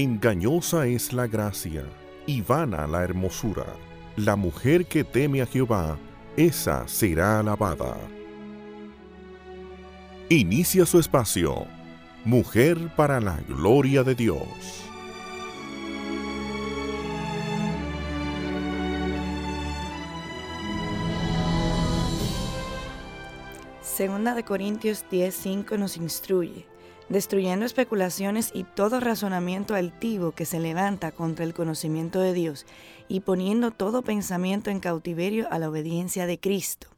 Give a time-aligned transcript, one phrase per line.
[0.00, 1.82] Engañosa es la gracia
[2.24, 3.66] y vana la hermosura.
[4.14, 5.98] La mujer que teme a Jehová,
[6.36, 7.96] esa será alabada.
[10.28, 11.66] Inicia su espacio.
[12.24, 14.46] Mujer para la gloria de Dios.
[23.82, 26.77] Segunda de Corintios 10:5 nos instruye
[27.08, 32.66] destruyendo especulaciones y todo razonamiento altivo que se levanta contra el conocimiento de Dios
[33.08, 36.88] y poniendo todo pensamiento en cautiverio a la obediencia de Cristo.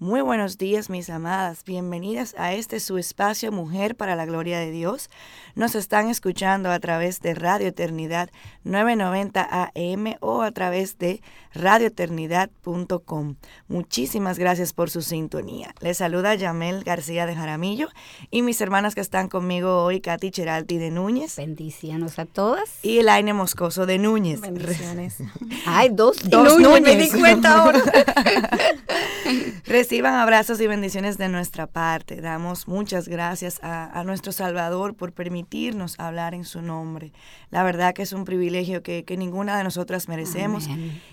[0.00, 1.64] Muy buenos días, mis amadas.
[1.64, 5.08] Bienvenidas a este su espacio Mujer para la Gloria de Dios.
[5.54, 8.28] Nos están escuchando a través de Radio Eternidad
[8.64, 11.22] 990 AM o a través de
[11.54, 13.36] radioeternidad.com.
[13.68, 15.72] Muchísimas gracias por su sintonía.
[15.80, 17.88] Les saluda Yamel García de Jaramillo
[18.32, 21.36] y mis hermanas que están conmigo hoy, Katy Cheralti de Núñez.
[21.36, 22.80] Bendiciones a todas.
[22.82, 24.40] Y Elaine Moscoso de Núñez.
[24.40, 25.18] Bendiciones.
[25.66, 26.82] Ay, dos, dos Núñez.
[26.82, 27.80] Me di cuenta ahora.
[29.66, 32.20] Reciban abrazos y bendiciones de nuestra parte.
[32.20, 37.12] Damos muchas gracias a, nuestro Salvador por permitirnos hablar en su nombre.
[37.50, 40.68] La verdad que es un privilegio que, ninguna de nosotras merecemos.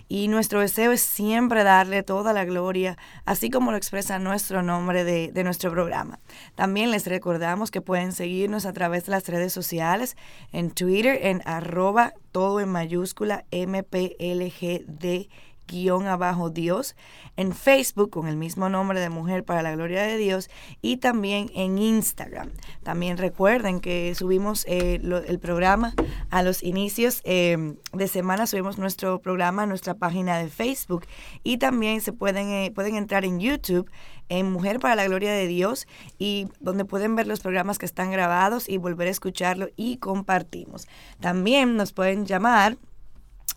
[0.07, 5.03] Y nuestro deseo es siempre darle toda la gloria, así como lo expresa nuestro nombre
[5.03, 6.19] de, de nuestro programa.
[6.55, 10.17] También les recordamos que pueden seguirnos a través de las redes sociales,
[10.51, 15.27] en Twitter, en arroba todo en mayúscula MPLGD
[15.67, 16.95] guion abajo Dios,
[17.37, 20.49] en Facebook con el mismo nombre de Mujer para la Gloria de Dios
[20.81, 22.51] y también en Instagram.
[22.83, 25.93] También recuerden que subimos eh, el programa
[26.29, 31.05] a los inicios eh, de semana, subimos nuestro programa a nuestra página de Facebook
[31.43, 33.89] y también se pueden, eh, pueden entrar en YouTube
[34.29, 38.11] en Mujer para la Gloria de Dios y donde pueden ver los programas que están
[38.11, 40.87] grabados y volver a escucharlo y compartimos.
[41.19, 42.77] También nos pueden llamar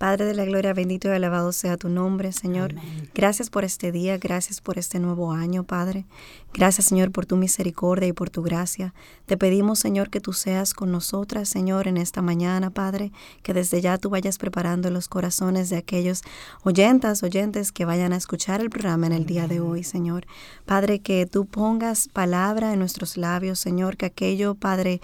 [0.00, 2.74] Padre de la gloria, bendito y alabado sea tu nombre, Señor.
[3.14, 6.06] Gracias por este día, gracias por este nuevo año, Padre.
[6.54, 8.94] Gracias, Señor, por tu misericordia y por tu gracia.
[9.26, 13.12] Te pedimos, Señor, que tú seas con nosotras, Señor, en esta mañana, Padre,
[13.42, 16.22] que desde ya tú vayas preparando los corazones de aquellos
[16.62, 20.26] oyentas, oyentes que vayan a escuchar el programa en el día de hoy, Señor.
[20.64, 25.02] Padre, que tú pongas palabra en nuestros labios, Señor, que aquello, Padre,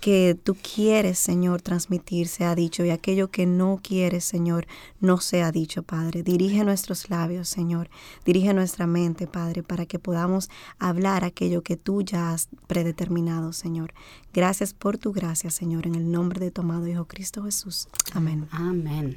[0.00, 4.66] que tú quieres, Señor, transmitir sea dicho y aquello que no quieres, Señor,
[5.00, 6.22] no sea dicho, Padre.
[6.22, 7.88] Dirige nuestros labios, Señor.
[8.24, 13.94] Dirige nuestra mente, Padre, para que podamos hablar aquello que tú ya has predeterminado, Señor.
[14.32, 17.88] Gracias por tu gracia, Señor, en el nombre de tu amado Hijo Cristo Jesús.
[18.12, 18.48] Amén.
[18.50, 19.16] Amén.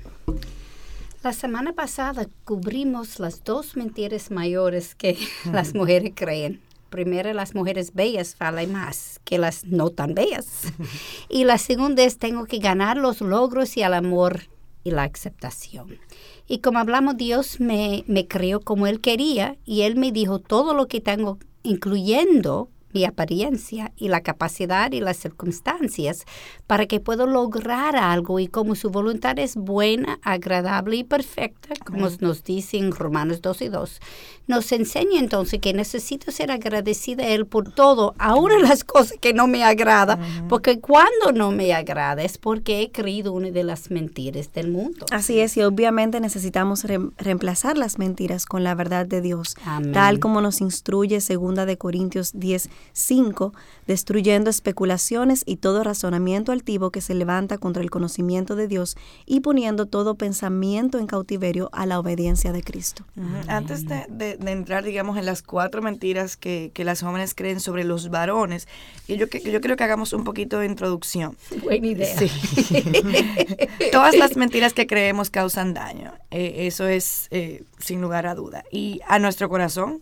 [1.22, 5.18] La semana pasada cubrimos las dos mentiras mayores que
[5.52, 10.64] las mujeres creen primero las mujeres bellas valen más que las no tan bellas.
[11.30, 14.50] y la segunda es tengo que ganar los logros y el amor
[14.84, 16.00] y la aceptación.
[16.48, 20.74] Y como hablamos, Dios me, me creó como Él quería y Él me dijo todo
[20.74, 26.26] lo que tengo, incluyendo mi apariencia y la capacidad y las circunstancias
[26.68, 32.08] para que pueda lograr algo y como su voluntad es buena, agradable y perfecta, como
[32.20, 34.00] nos dice en Romanos 2 y 2,
[34.48, 39.34] nos enseña entonces que necesito ser agradecida a Él por todo, aún las cosas que
[39.34, 43.92] no me agrada, porque cuando no me agrada es porque he creído una de las
[43.92, 45.06] mentiras del mundo.
[45.12, 46.86] Así es, y obviamente necesitamos
[47.18, 49.56] reemplazar las mentiras con la verdad de Dios,
[49.94, 53.54] tal como nos instruye segunda de Corintios 10, 5,
[53.88, 59.42] destruyendo especulaciones y todo razonamiento altivo que se levanta contra el conocimiento de Dios y
[59.42, 63.04] poniendo todo pensamiento en cautiverio a la obediencia de Cristo.
[63.48, 67.84] Antes de de entrar, digamos, en las cuatro mentiras que, que las jóvenes creen sobre
[67.84, 68.68] los varones,
[69.08, 71.38] y yo, yo creo que hagamos un poquito de introducción.
[71.64, 72.16] Buena idea.
[73.92, 76.14] Todas las mentiras que creemos causan daño.
[76.32, 78.64] Eh, eso es eh, sin lugar a duda.
[78.72, 80.02] Y a nuestro corazón,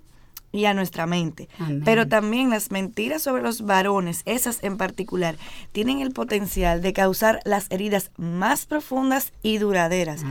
[0.52, 1.50] y a nuestra mente.
[1.84, 5.36] Pero también las mentiras sobre los varones, esas en particular,
[5.72, 10.24] tienen el potencial de causar las heridas más profundas y duraderas.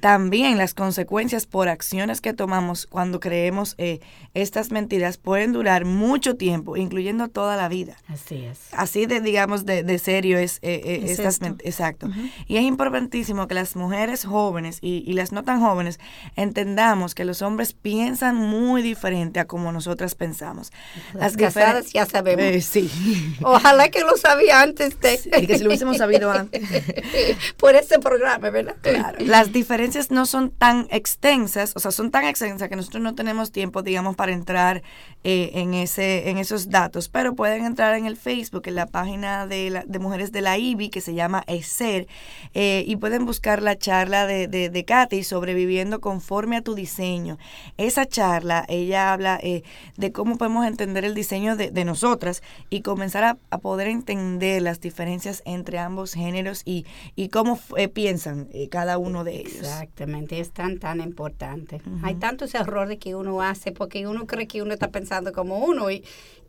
[0.00, 4.00] También las consecuencias por acciones que tomamos cuando creemos eh,
[4.34, 7.96] estas mentiras pueden durar mucho tiempo, incluyendo toda la vida.
[8.08, 8.60] Así es.
[8.72, 11.66] Así de, digamos, de, serio es, eh, eh, estas mentiras.
[11.66, 12.08] Exacto.
[12.46, 15.98] Y es importantísimo que las mujeres jóvenes y, y las no tan jóvenes
[16.36, 20.72] entendamos que los hombres piensan muy diferente a como nosotras pensamos.
[21.14, 22.44] Las, casadas ya sabemos.
[22.44, 22.90] Eh, sí.
[23.42, 25.18] Ojalá que lo sabía antes de.
[25.46, 26.62] que si lo hubiésemos sabido antes.
[27.56, 28.76] Por este programa, ¿verdad?
[28.82, 29.16] Claro.
[29.20, 33.52] Las diferencias no son tan extensas, o sea, son tan extensas que nosotros no tenemos
[33.52, 34.82] tiempo, digamos, para entrar
[35.22, 39.46] eh, en, ese, en esos datos, pero pueden entrar en el Facebook, en la página
[39.46, 42.06] de, la, de Mujeres de la IBI, que se llama ESER,
[42.52, 47.38] eh, y pueden buscar la charla de, de, de Katy, Sobreviviendo conforme a tu diseño.
[47.78, 49.53] Esa charla, ella habla eh,
[49.96, 54.62] de cómo podemos entender el diseño de, de nosotras y comenzar a, a, poder entender
[54.62, 59.54] las diferencias entre ambos géneros y, y cómo eh, piensan eh, cada uno de ellos.
[59.56, 61.76] Exactamente, es tan, tan importante.
[61.76, 62.00] Uh -huh.
[62.04, 65.90] Hay tantos errores que uno hace porque uno cree que uno está pensando como uno
[65.90, 66.02] y,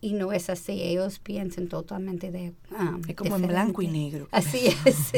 [0.06, 0.84] y no es así.
[0.84, 2.54] Ellos piensan totalmente de.
[2.70, 3.46] Um, es como diferente.
[3.46, 4.28] en blanco y negro.
[4.32, 5.12] Así es.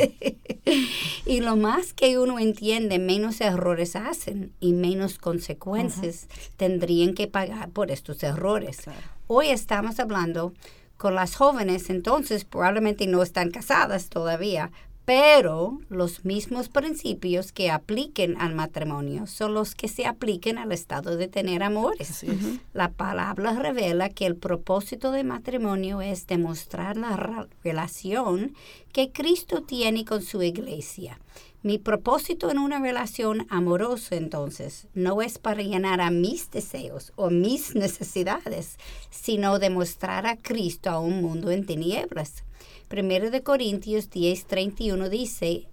[1.25, 6.51] y lo más que uno entiende, menos errores hacen y menos consecuencias uh -huh.
[6.55, 8.77] tendrían que pagar por estos errores.
[8.77, 9.01] Claro.
[9.27, 10.53] Hoy estamos hablando
[10.95, 14.71] con las jóvenes, entonces probablemente no están casadas todavía,
[15.07, 21.15] pero los mismos principios que apliquen al matrimonio son los que se apliquen al estado
[21.15, 22.23] de tener amores.
[22.23, 22.59] Uh -huh.
[22.73, 28.53] La palabra revela que el propósito del matrimonio es demostrar la relación
[28.91, 31.17] que Cristo tiene con su iglesia.
[31.63, 37.29] Mi propósito en una relación amorosa, entonces, no es para llenar a mis deseos o
[37.29, 38.77] mis necesidades,
[39.09, 42.43] sino demostrar a Cristo a un mundo en tinieblas.
[42.87, 45.67] Primero de Corintios 10, 31 dice,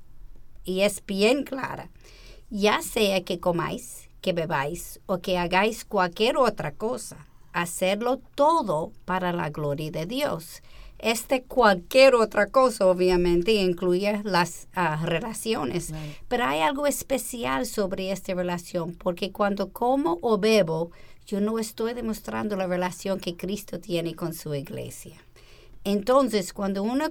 [0.64, 1.90] y es bien clara,
[2.50, 9.32] ya sea que comáis, que bebáis o que hagáis cualquier otra cosa, hacerlo todo para
[9.32, 10.62] la gloria de Dios.
[10.98, 16.16] Este cualquier otra cosa obviamente incluye las uh, relaciones, right.
[16.28, 20.90] pero hay algo especial sobre esta relación porque cuando como o bebo,
[21.26, 25.23] yo no estoy demostrando la relación que Cristo tiene con su iglesia.
[25.84, 27.10] Entonces, cuando una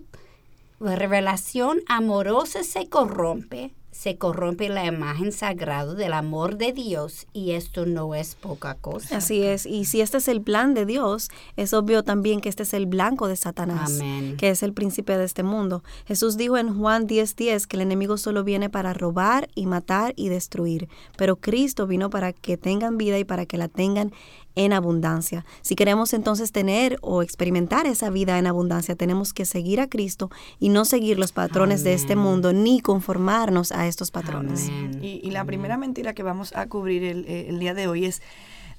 [0.80, 7.86] relación amorosa se corrompe, se corrompe la imagen sagrada del amor de Dios y esto
[7.86, 9.18] no es poca cosa.
[9.18, 12.64] Así es, y si este es el plan de Dios, es obvio también que este
[12.64, 14.36] es el blanco de Satanás, Amén.
[14.38, 15.84] que es el príncipe de este mundo.
[16.08, 20.14] Jesús dijo en Juan 10:10 10, que el enemigo solo viene para robar y matar
[20.16, 24.12] y destruir, pero Cristo vino para que tengan vida y para que la tengan
[24.56, 25.46] en abundancia.
[25.62, 30.30] Si queremos entonces tener o experimentar esa vida en abundancia, tenemos que seguir a Cristo
[30.60, 31.86] y no seguir los patrones Amén.
[31.86, 34.70] de este mundo ni conformarnos a estos patrones.
[35.02, 38.22] Y, y, la primera mentira que vamos a cubrir el, el día de hoy es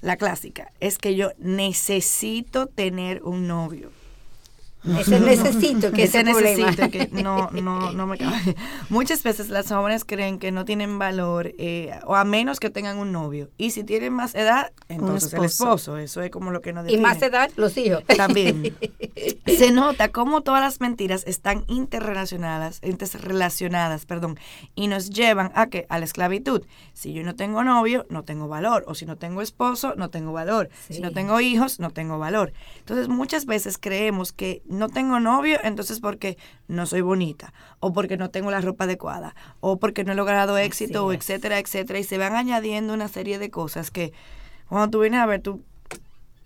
[0.01, 3.89] la clásica, es que yo necesito tener un novio.
[4.99, 8.55] Ese necesito que ese necesito que no no no me cabe.
[8.89, 12.97] Muchas veces las jóvenes creen que no tienen valor eh, o a menos que tengan
[12.97, 13.49] un novio.
[13.57, 15.41] Y si tienen más edad entonces esposo.
[15.41, 15.97] el esposo.
[15.97, 17.01] eso es como lo que nos define.
[17.01, 18.03] y más edad los hijos.
[18.15, 18.75] También.
[19.45, 24.37] Se nota cómo todas las mentiras están interrelacionadas interrelacionadas perdón
[24.75, 26.63] y nos llevan a que a la esclavitud.
[26.93, 28.83] Si yo no tengo novio no tengo valor.
[28.87, 30.69] O si no tengo esposo no tengo valor.
[30.87, 30.95] Sí.
[30.95, 32.53] si no tengo hijos no tengo valor.
[32.79, 38.17] Entonces muchas veces creemos que no tengo novio, entonces porque no soy bonita, o porque
[38.17, 42.03] no tengo la ropa adecuada, o porque no he logrado éxito, o etcétera, etcétera, y
[42.03, 44.13] se van añadiendo una serie de cosas que
[44.67, 45.61] cuando tú vienes a ver, tú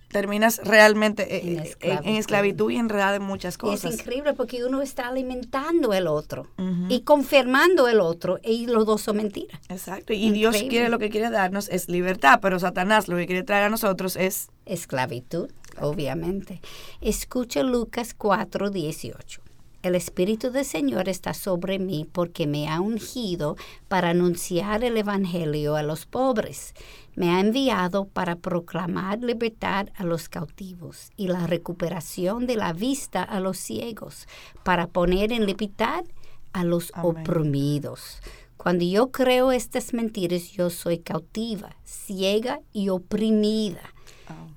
[0.09, 3.93] terminas realmente en esclavitud, en, esclavitud y enredada en muchas cosas.
[3.93, 6.85] Es increíble porque uno está alimentando el otro uh -huh.
[6.89, 9.61] y confirmando el otro y los dos son mentiras.
[9.69, 10.13] Exacto.
[10.13, 10.39] Y increíble.
[10.39, 13.69] Dios quiere lo que quiere darnos es libertad, pero Satanás lo que quiere traer a
[13.69, 16.61] nosotros es esclavitud, obviamente.
[17.01, 19.41] Escucha Lucas 4, 18.
[19.81, 23.55] El Espíritu del Señor está sobre mí porque me ha ungido
[23.87, 26.73] para anunciar el Evangelio a los pobres.
[27.15, 33.23] Me ha enviado para proclamar libertad a los cautivos y la recuperación de la vista
[33.23, 34.27] a los ciegos,
[34.63, 36.03] para poner en libertad
[36.51, 37.23] a los Amén.
[37.23, 38.19] oprimidos.
[38.57, 43.93] Cuando yo creo estas mentiras, yo soy cautiva, ciega y oprimida.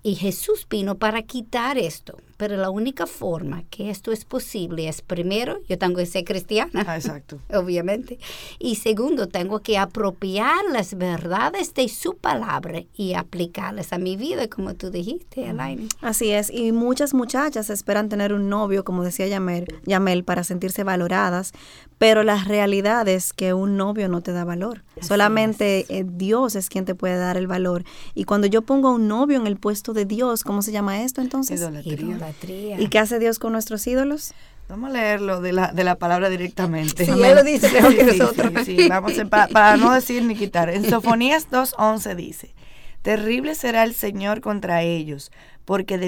[0.04, 5.00] Y Jesús vino para quitar esto, pero la única forma que esto es posible es
[5.00, 6.84] primero, yo tengo que ser cristiana.
[6.88, 7.38] Ah, exacto.
[7.54, 8.18] obviamente.
[8.58, 14.48] Y segundo, tengo que apropiar las verdades de su palabra y aplicarlas a mi vida,
[14.48, 15.88] como tú dijiste, Elaine.
[16.00, 20.82] Así es, y muchas muchachas esperan tener un novio, como decía Yamel, Yamel para sentirse
[20.82, 21.52] valoradas,
[21.98, 24.82] pero la realidad es que un novio no te da valor.
[25.00, 27.84] Solamente eh, Dios es quien te puede dar el valor.
[28.14, 31.02] Y cuando yo pongo a un novio en el puesto de Dios, ¿cómo se llama
[31.02, 31.60] esto entonces?
[31.60, 32.80] Idolatría.
[32.80, 34.34] ¿Y qué hace Dios con nuestros ídolos?
[34.68, 37.04] Vamos a leerlo de la, de la palabra directamente.
[37.04, 38.52] Sí, él lo dice mejor que nosotros.
[38.64, 40.70] Sí, sí, vamos a, para, para no decir ni quitar.
[40.70, 42.54] En Sofonías 2.11 dice,
[43.02, 45.32] Terrible será el Señor contra ellos,
[45.64, 45.98] porque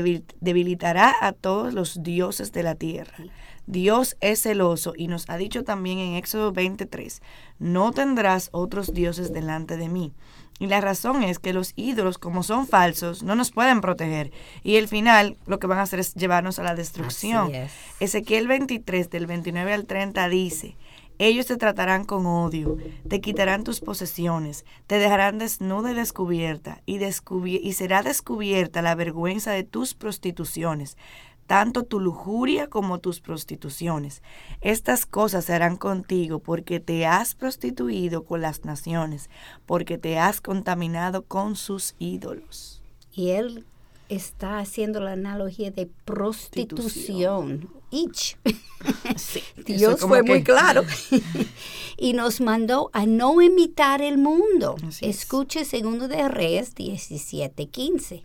[0.40, 3.16] debilitará a todos los dioses de la tierra.
[3.66, 7.22] Dios es celoso y nos ha dicho también en Éxodo 23,
[7.58, 10.12] no tendrás otros dioses delante de mí.
[10.58, 14.30] Y la razón es que los ídolos, como son falsos, no nos pueden proteger.
[14.62, 17.50] Y el final lo que van a hacer es llevarnos a la destrucción.
[17.98, 20.76] Ezequiel 23, del 29 al 30 dice,
[21.18, 22.76] ellos te tratarán con odio,
[23.08, 29.52] te quitarán tus posesiones, te dejarán desnuda y descubierta, y, y será descubierta la vergüenza
[29.52, 30.96] de tus prostituciones
[31.46, 34.22] tanto tu lujuria como tus prostituciones.
[34.60, 39.30] Estas cosas se harán contigo porque te has prostituido con las naciones,
[39.66, 42.82] porque te has contaminado con sus ídolos.
[43.12, 43.64] Y él
[44.08, 47.68] está haciendo la analogía de prostitución.
[47.94, 48.36] Ich.
[49.64, 50.82] Dios fue muy claro.
[51.96, 54.74] y nos mandó a no imitar el mundo.
[55.00, 58.24] Escuche segundo de Reyes 17:15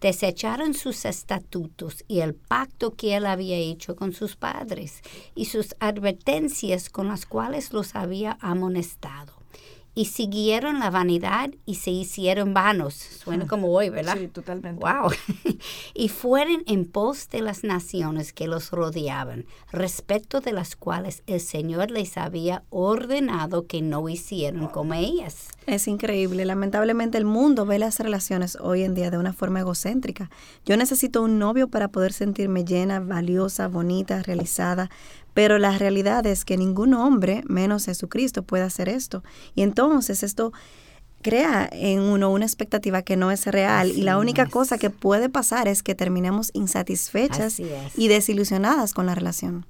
[0.00, 5.02] desecharon sus estatutos y el pacto que él había hecho con sus padres
[5.34, 9.39] y sus advertencias con las cuales los había amonestado.
[9.94, 12.94] Y siguieron la vanidad y se hicieron vanos.
[12.94, 14.16] Suena como hoy, ¿verdad?
[14.18, 14.80] Sí, totalmente.
[14.80, 15.10] Wow.
[15.94, 21.40] y fueron en pos de las naciones que los rodeaban, respecto de las cuales el
[21.40, 25.48] Señor les había ordenado que no hicieran como ellas.
[25.66, 26.44] Es increíble.
[26.44, 30.30] Lamentablemente el mundo ve las relaciones hoy en día de una forma egocéntrica.
[30.64, 34.90] Yo necesito un novio para poder sentirme llena, valiosa, bonita, realizada,
[35.40, 39.24] pero la realidad es que ningún hombre, menos Jesucristo, puede hacer esto.
[39.54, 40.52] Y entonces esto
[41.22, 45.30] crea en uno una expectativa que no es real y la única cosa que puede
[45.30, 49.64] pasar es que terminemos insatisfechas y desilusionadas con la relación.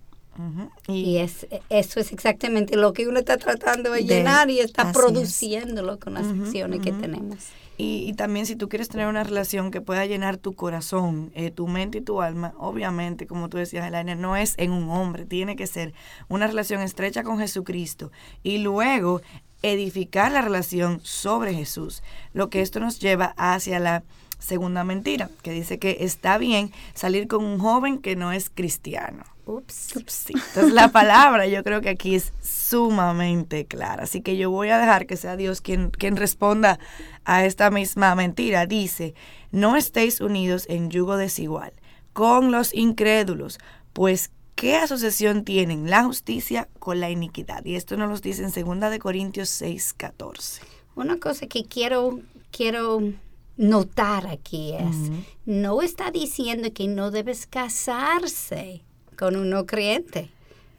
[0.89, 6.01] Y, es, eso es exactamente lo que uno está tratando de, llenar y está produciéndolo
[6.01, 7.45] con las acciones que tenemos.
[7.83, 11.67] Y, también si tú quieres tener una relación que pueda llenar tu corazón, eh, tu
[11.67, 15.57] mente y tu alma, obviamente, como tú decías, Elaine, no es en un hombre, tiene
[15.57, 15.95] que ser
[16.29, 18.13] una relación estrecha con Jesucristo.
[18.43, 19.23] Y luego
[19.63, 22.03] edificar la relación sobre Jesús.
[22.35, 24.03] Lo que esto nos lleva hacia la
[24.39, 29.25] segunda mentira, que dice que está bien salir con un joven que no es cristiano.
[29.51, 29.97] Ups.
[29.97, 34.05] Entonces la palabra yo creo que aquí es sumamente clara.
[34.05, 36.79] Así que yo voy a dejar que sea Dios quien, quien responda
[37.25, 38.67] a esta misma mentira.
[38.67, 39.15] Dice,
[39.51, 41.73] no estéis unidos en yugo desigual
[42.13, 43.59] con los incrédulos,
[43.93, 47.65] pues ¿qué asociación tienen la justicia con la iniquidad?
[47.65, 50.63] Y esto nos lo dice en 2 de Corintios 6, 14.
[50.97, 53.01] Una cosa que quiero, quiero
[53.57, 55.11] notar aquí es,
[55.45, 58.83] no está diciendo que no debes casarse
[59.21, 60.31] con un no creyente.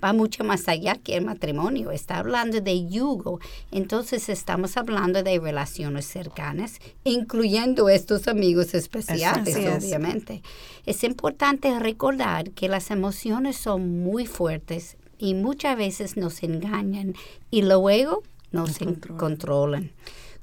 [0.03, 1.91] Va mucho más allá que el matrimonio.
[1.91, 3.39] Está hablando de yugo.
[3.69, 10.41] Entonces estamos hablando de relaciones cercanas, incluyendo estos amigos especiales, obviamente.
[10.88, 17.13] Es importante recordar que las emociones son muy fuertes y muchas veces nos engañan
[17.51, 18.79] y luego nos,
[19.19, 19.91] controlan.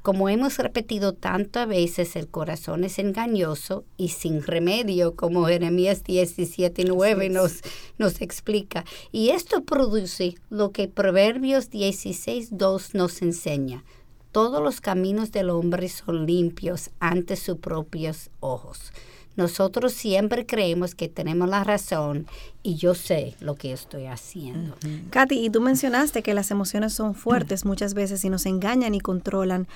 [0.09, 7.31] Como hemos repetido tantas veces, el corazón es engañoso y sin remedio, como Jeremías 17:9
[7.31, 7.61] nos,
[7.99, 8.87] nos explica.
[9.13, 13.85] Y esto produce lo que Proverbios 16:2 nos enseña.
[14.33, 18.95] Todos los caminos del hombre son limpios ante sus propios ojos.
[19.39, 22.27] Nosotros siempre creemos que tenemos la razón
[22.65, 24.75] y yo sé lo que estoy haciendo.
[25.11, 29.01] Katy, y tú mencionaste que las emociones son fuertes muchas veces y nos engañan y
[29.01, 29.69] controlan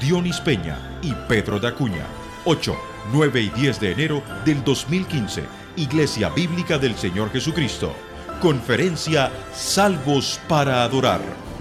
[0.00, 2.06] Dionis Peña y Pedro de Acuña.
[2.44, 2.76] 8,
[3.12, 5.42] 9 y 10 de enero del 2015.
[5.74, 7.92] Iglesia Bíblica del Señor Jesucristo.
[8.40, 11.51] Conferencia Salvos para Adorar.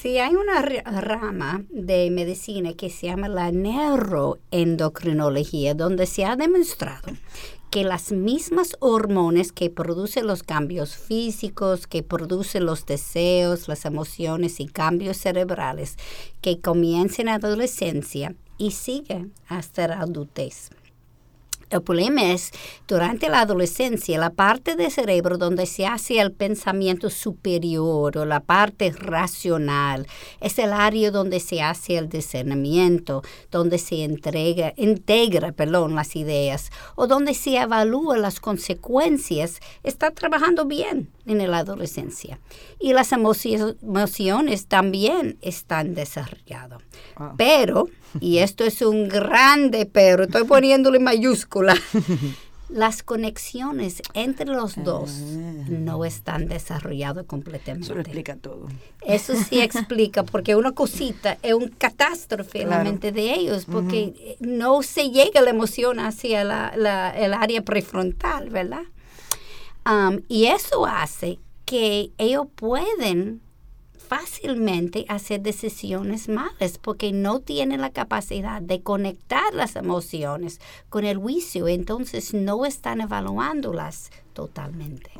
[0.05, 7.11] Sí, hay una rama de medicina que se llama la neuroendocrinología, donde se ha demostrado
[7.71, 14.59] que las mismas hormonas que producen los cambios físicos, que producen los deseos, las emociones
[14.59, 15.97] y cambios cerebrales,
[16.39, 20.69] que comienzan en adolescencia y siguen hasta la adultez.
[21.69, 22.51] El problema es,
[22.87, 28.39] durante la adolescencia, la parte del cerebro donde se hace el pensamiento superior o la
[28.39, 30.07] parte racional
[30.41, 36.71] es el área donde se hace el discernimiento, donde se entrega, integra perdón, las ideas
[36.95, 42.39] o donde se evalúa las consecuencias, está trabajando bien en la adolescencia.
[42.79, 46.81] Y las emociones también están desarrolladas.
[47.37, 47.87] Pero
[48.19, 51.75] y esto es un grande pero, estoy poniéndolo en mayúscula.
[52.69, 55.65] Las conexiones entre los dos ah.
[55.69, 57.85] no están desarrolladas completamente.
[57.85, 58.67] Eso lo explica todo.
[59.05, 64.35] Eso sí explica, porque una cosita es un catástrofe en la mente de ellos, porque
[64.39, 68.81] no se llega la emoción hacia la, el área prefrontal, ¿verdad?
[69.85, 73.41] Um, y eso hace que ellos pueden
[74.17, 81.17] fácilmente hacer decisiones malas porque no tienen la capacidad de conectar las emociones con el
[81.17, 85.11] juicio, entonces no están evaluándolas totalmente.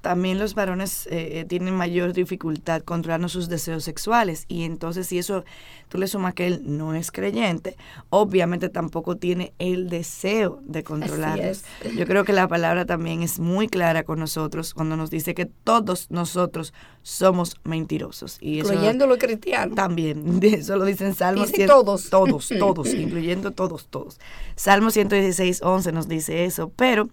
[0.00, 5.18] También los varones eh, eh, tienen mayor dificultad controlando sus deseos sexuales y entonces si
[5.18, 5.44] eso
[5.88, 7.76] tú le sumas que él no es creyente,
[8.08, 11.64] obviamente tampoco tiene el deseo de controlarlos.
[11.96, 15.46] Yo creo que la palabra también es muy clara con nosotros cuando nos dice que
[15.46, 18.38] todos nosotros somos mentirosos.
[18.40, 19.74] Y incluyendo los cristianos.
[19.74, 21.50] También, eso lo dicen Salmos.
[21.50, 22.10] Dice todos.
[22.10, 24.20] Todos, todos, incluyendo todos, todos.
[24.54, 27.08] Salmo 116, 11 nos dice eso, pero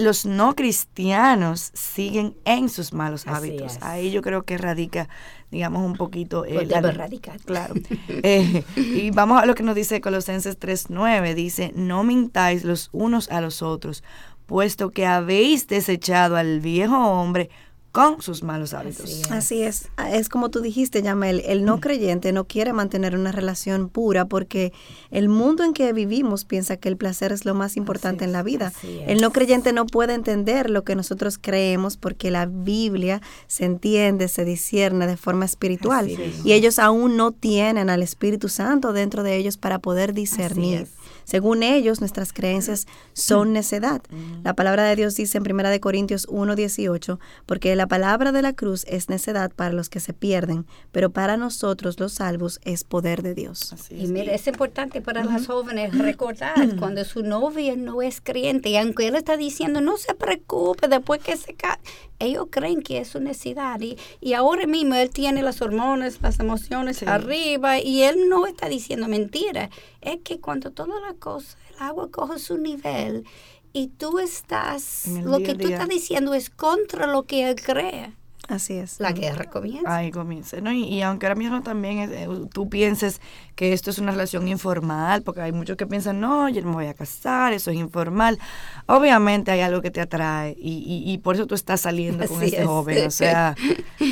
[0.00, 3.78] los no cristianos siguen en sus malos hábitos.
[3.82, 5.08] Ahí yo creo que radica,
[5.50, 6.44] digamos, un poquito...
[6.44, 7.40] Eh, la, radical.
[7.44, 7.74] Claro.
[8.22, 11.34] Eh, y vamos a lo que nos dice Colosenses 3.9.
[11.34, 14.02] Dice, no mintáis los unos a los otros,
[14.46, 17.50] puesto que habéis desechado al viejo hombre
[17.92, 19.30] con sus malos hábitos.
[19.30, 19.88] Así es.
[20.12, 20.28] es.
[20.28, 24.72] como tú dijiste, Yamel, el no creyente no quiere mantener una relación pura porque
[25.10, 28.42] el mundo en que vivimos piensa que el placer es lo más importante en la
[28.42, 28.72] vida.
[29.06, 34.28] El no creyente no puede entender lo que nosotros creemos porque la Biblia se entiende,
[34.28, 36.08] se discierne de forma espiritual
[36.44, 40.86] y ellos aún no tienen al Espíritu Santo dentro de ellos para poder discernir.
[41.24, 44.02] Según ellos, nuestras creencias son necedad.
[44.44, 48.84] La palabra de Dios dice en 1 Corintios 1:18, porque la palabra de la cruz
[48.88, 53.34] es necedad para los que se pierden, pero para nosotros los salvos es poder de
[53.34, 53.74] Dios.
[53.90, 58.76] y mire, es importante para las jóvenes recordar cuando su novia no es creyente y
[58.76, 61.78] aunque él está diciendo no se preocupe después que se cae,
[62.18, 66.38] ellos creen que es su necesidad y, y ahora mismo él tiene las hormonas, las
[66.38, 69.70] emociones arriba y él no está diciendo mentira.
[70.00, 73.24] Es que cuando toda cosa, el agua coge su nivel
[73.72, 78.12] y tú estás, lo que tú estás diciendo es contra lo que él cree.
[78.50, 78.98] Así es.
[78.98, 79.96] La guerra comienza.
[79.96, 80.60] Ahí comienza.
[80.60, 80.72] ¿no?
[80.72, 83.20] Y, aunque ahora mismo también eh, tú pienses
[83.54, 86.74] que esto es una relación informal, porque hay muchos que piensan, no, yo no me
[86.74, 88.38] voy a casar, eso es informal.
[88.86, 92.64] Obviamente hay algo que te atrae y, y, por eso tú estás saliendo con ese
[92.64, 93.06] joven.
[93.06, 93.54] O sea,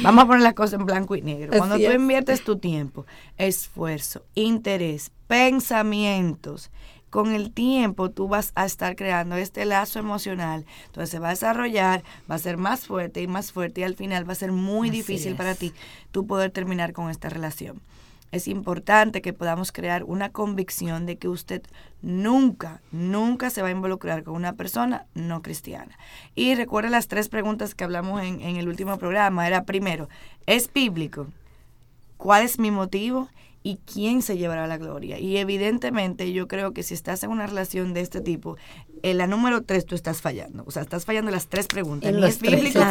[0.02, 1.58] vamos a poner las cosas en blanco y negro.
[1.58, 6.70] Cuando tú inviertes tu tiempo, esfuerzo, interés, pensamientos,
[7.10, 11.30] con el tiempo tú vas a estar creando este lazo emocional, entonces se va a
[11.30, 14.52] desarrollar, va a ser más fuerte y más fuerte y al final va a ser
[14.52, 15.72] muy difícil para ti
[16.10, 17.80] tú poder terminar con esta relación.
[18.30, 21.62] Es importante que podamos crear una convicción de que usted
[22.02, 25.98] nunca, nunca se va a involucrar con una persona no cristiana.
[26.34, 29.46] Y recuerde las tres preguntas que hablamos en, en el último programa.
[29.46, 30.10] Era primero,
[30.44, 31.28] ¿es bíblico?
[32.18, 33.30] ¿Cuál es mi motivo?
[33.62, 35.18] Y quién se llevará la gloria.
[35.18, 38.56] Y evidentemente yo creo que si estás en una relación de este tipo,
[39.02, 40.64] en la número tres tú estás fallando.
[40.66, 42.12] O sea, estás fallando las tres preguntas.
[42.12, 42.78] no es bíblico.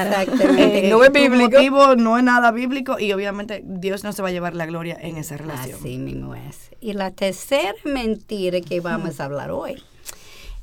[0.58, 1.52] Eh, no es bíblico.
[1.52, 4.98] motivo no es nada bíblico y obviamente Dios no se va a llevar la gloria
[5.00, 5.80] en esa relación.
[5.80, 6.72] Así mismo es.
[6.80, 9.82] Y la tercera mentira que vamos a hablar hoy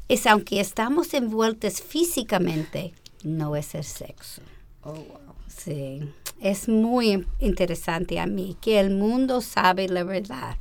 [0.09, 4.43] es aunque estamos envueltos físicamente, no es el sexo.
[4.83, 5.35] Oh, wow.
[5.49, 6.03] Sí
[6.45, 10.57] es muy interesante a mí que el mundo sabe la verdad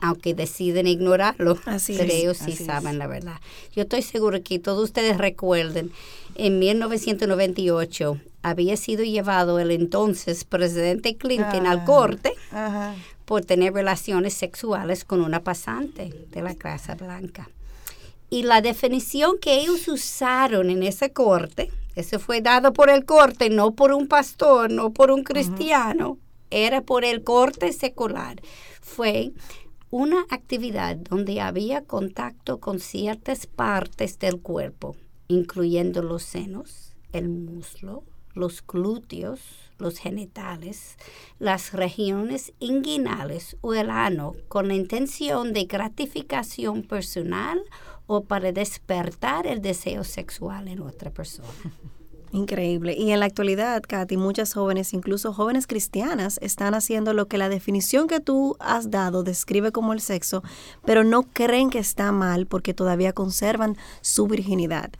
[0.00, 3.40] aunque deciden ignorarlo, así pero ellos sí saben la verdad.
[3.74, 5.92] Yo estoy seguro que todos ustedes recuerden,
[6.34, 12.34] en 1998 había sido llevado el entonces presidente Clinton al corte
[13.24, 17.48] por tener relaciones sexuales con una pasante de la Casa Blanca.
[18.28, 23.50] Y la definición que ellos usaron en ese corte, eso fue dado por el corte,
[23.50, 26.18] no por un pastor, no por un cristiano,
[26.50, 28.40] era por el corte secular.
[28.80, 29.32] Fue
[29.90, 34.96] una actividad donde había contacto con ciertas partes del cuerpo,
[35.28, 38.02] incluyendo los senos, el muslo,
[38.34, 39.40] los glúteos,
[39.78, 40.96] los genitales,
[41.38, 47.62] las regiones inguinales o el ano, con la intención de gratificación personal
[48.06, 51.48] o para despertar el deseo sexual en otra persona.
[52.34, 52.96] Increíble.
[52.98, 57.48] Y en la actualidad, Katy, muchas jóvenes, incluso jóvenes cristianas, están haciendo lo que la
[57.48, 60.42] definición que tú has dado describe como el sexo,
[60.84, 64.90] pero no creen que está mal porque todavía conservan su virginidad.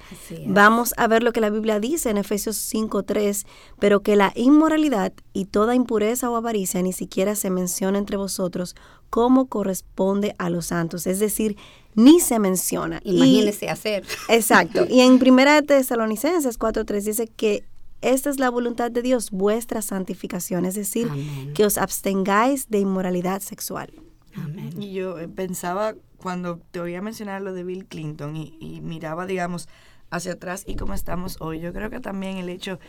[0.46, 3.46] Vamos a ver lo que la Biblia dice en Efesios 5.3,
[3.80, 8.76] pero que la inmoralidad y toda impureza o avaricia ni siquiera se menciona entre vosotros
[9.14, 11.06] como corresponde a los santos.
[11.06, 11.56] Es decir,
[11.94, 13.00] ni se menciona.
[13.04, 14.02] Imagínese hacer.
[14.28, 14.86] Exacto.
[14.90, 17.64] Y en Primera de Tesalonicenses 4.3 dice que
[18.00, 21.08] esta es la voluntad de Dios, vuestra santificación, es decir,
[21.54, 23.92] que os abstengáis de inmoralidad sexual.
[24.34, 24.70] Amén.
[24.82, 29.26] Y yo eh, pensaba cuando te oía mencionar lo de Bill Clinton y, y miraba,
[29.26, 29.68] digamos,
[30.10, 32.80] hacia atrás y cómo estamos hoy, yo creo que también el hecho,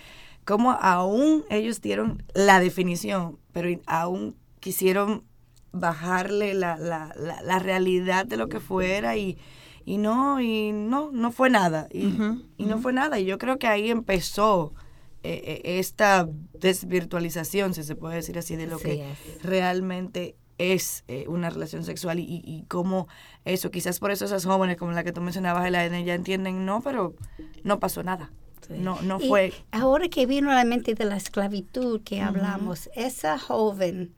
[0.44, 5.24] como aún ellos dieron la definición, pero aún quisieron
[5.76, 9.38] bajarle la, la, la, realidad de lo que fuera y,
[9.86, 11.88] y no, y no, no fue nada.
[11.92, 12.14] Y,
[12.58, 13.20] y no fue nada.
[13.20, 14.74] Y yo creo que ahí empezó
[15.24, 19.06] eh, eh, esta desvirtualización, si se puede decir así, de lo que
[19.44, 23.10] realmente es eh, una relación sexual y, y, cómo
[23.44, 26.82] eso, quizás por eso esas jóvenes como la que tú mencionabas, Elaine, ya entienden, no,
[26.82, 27.16] pero
[27.64, 28.32] no pasó nada.
[28.70, 29.54] No, no fue.
[29.72, 34.16] ahora que vino a la mente de la esclavitud que hablamos, esa joven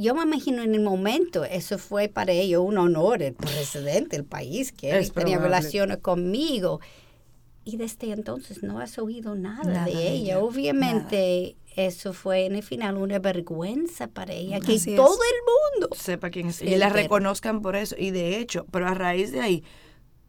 [0.00, 4.24] yo me imagino en el momento, eso fue para ellos un honor, el presidente del
[4.24, 6.80] país, que tenía relaciones conmigo.
[7.64, 10.40] Y desde entonces no has oído nada, de, ella.
[10.40, 16.30] Obviamente eso fue en el final una vergüenza para ella, que todo el mundo sepa
[16.30, 16.62] quién es.
[16.62, 17.94] Y la reconozcan por eso.
[17.98, 19.64] Y de hecho, pero a raíz de ahí,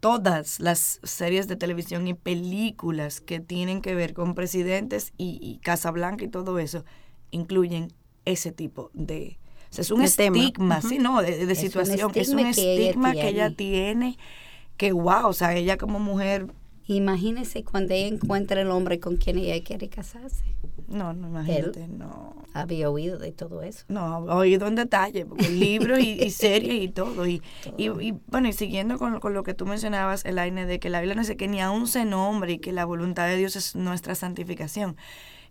[0.01, 5.59] todas las series de televisión y películas que tienen que ver con presidentes y, y
[5.59, 6.83] Casa Blanca y todo eso
[7.31, 7.93] incluyen
[8.25, 9.39] ese tipo de...
[9.71, 10.37] Sea, es un tema.
[10.37, 11.21] estigma, sí, ¿no?
[11.21, 12.11] De, de Es situación.
[12.13, 14.17] Es un estigma que ella estigma que ella tiene.
[14.77, 16.47] Que wow, o sea, ella como mujer,
[16.87, 20.43] Imagínese cuando ella encuentra el hombre con quien ella quiere casarse.
[20.87, 22.35] no, no, imagínate, no.
[22.53, 23.85] Había oído de todo eso.
[23.87, 27.25] No, oído en detalle, porque libros y, y series y todo.
[27.27, 27.41] Y,
[27.77, 30.89] y, y, bueno, y siguiendo con, con lo que tú mencionabas, el aire de que
[30.89, 33.55] la Biblia no dice que ni aún se nombre y que la voluntad de Dios
[33.55, 34.97] es nuestra santificación.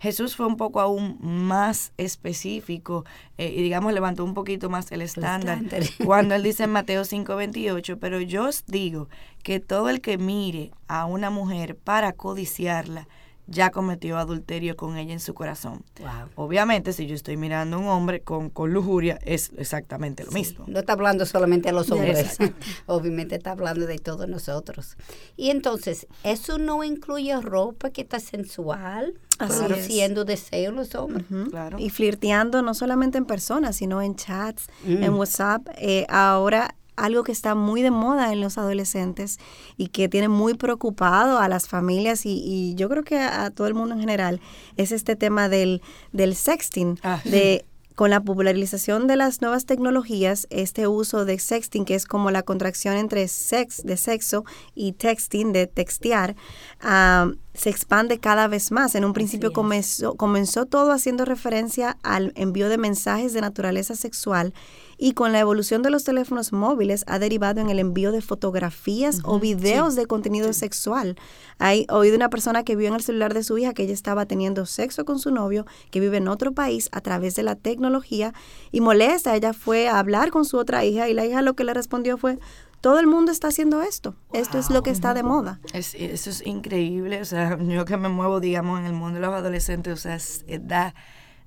[0.00, 3.04] Jesús fue un poco aún más específico
[3.36, 5.82] eh, y digamos levantó un poquito más el estándar estándar.
[6.04, 9.08] cuando él dice en Mateo 5:28, pero yo os digo
[9.42, 13.08] que todo el que mire a una mujer para codiciarla
[13.50, 15.82] ya cometió adulterio con ella en su corazón.
[15.98, 16.08] Wow.
[16.46, 20.64] Obviamente, si yo estoy mirando a un hombre con, con lujuria, es exactamente lo mismo.
[20.68, 22.38] No está hablando solamente a los hombres,
[22.86, 24.96] obviamente está hablando de todos nosotros.
[25.36, 31.26] Y entonces, ¿eso no incluye ropa que está sensual, Así produciendo deseo en los hombres?
[31.50, 31.78] Claro.
[31.78, 35.02] Y flirteando no solamente en persona, sino en chats, Mm.
[35.02, 35.66] en WhatsApp.
[35.78, 39.38] Eh, ahora algo que está muy de moda en los adolescentes
[39.76, 43.50] y que tiene muy preocupado a las familias y, y yo creo que a, a
[43.50, 44.40] todo el mundo en general
[44.76, 45.82] es este tema del,
[46.12, 47.20] del sexting, Ah.
[47.24, 47.64] de
[47.96, 52.42] con la popularización de las nuevas tecnologías, este uso de sexting, que es como la
[52.42, 56.34] contracción entre sex, de sexo, y texting, de textear,
[56.80, 58.94] ah, se expande cada vez más.
[58.94, 64.54] En un principio comenzó, comenzó todo haciendo referencia al envío de mensajes de naturaleza sexual
[65.02, 69.20] y con la evolución de los teléfonos móviles ha derivado en el envío de fotografías
[69.24, 71.16] o videos de contenido sexual.
[71.58, 74.26] Hay oído una persona que vio en el celular de su hija que ella estaba
[74.26, 78.34] teniendo sexo con su novio que vive en otro país a través de la tecnología
[78.72, 79.34] y molesta.
[79.34, 82.18] Ella fue a hablar con su otra hija y la hija lo que le respondió
[82.18, 82.38] fue,
[82.82, 84.14] todo el mundo está haciendo esto.
[84.34, 85.60] Esto es lo que está de moda.
[85.72, 89.26] Es, eso es increíble, o sea, yo que me muevo, digamos, en el mundo de
[89.26, 90.94] los adolescentes, o sea, es- eh, da,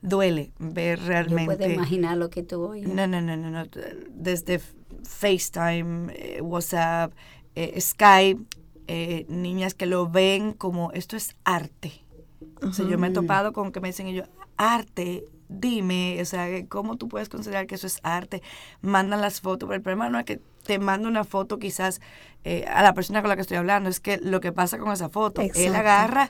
[0.03, 1.55] duele ver realmente.
[1.55, 2.87] puedo imaginar lo que tú oyes.
[2.87, 3.63] No, no, no, no, no.
[4.11, 4.59] Desde
[5.03, 7.13] FaceTime, eh, WhatsApp,
[7.55, 8.43] eh, Skype,
[8.87, 12.03] eh, niñas que lo ven como esto es arte.
[12.61, 16.47] O sea, yo me he topado con que me dicen ellos, arte, dime, o sea,
[16.67, 18.41] ¿cómo tú puedes considerar que eso es arte?
[18.81, 22.01] Mandan las fotos, pero el problema no es que te manda una foto quizás
[22.43, 24.91] eh, a la persona con la que estoy hablando, es que lo que pasa con
[24.91, 25.77] esa foto, él Exacto.
[25.77, 26.29] agarra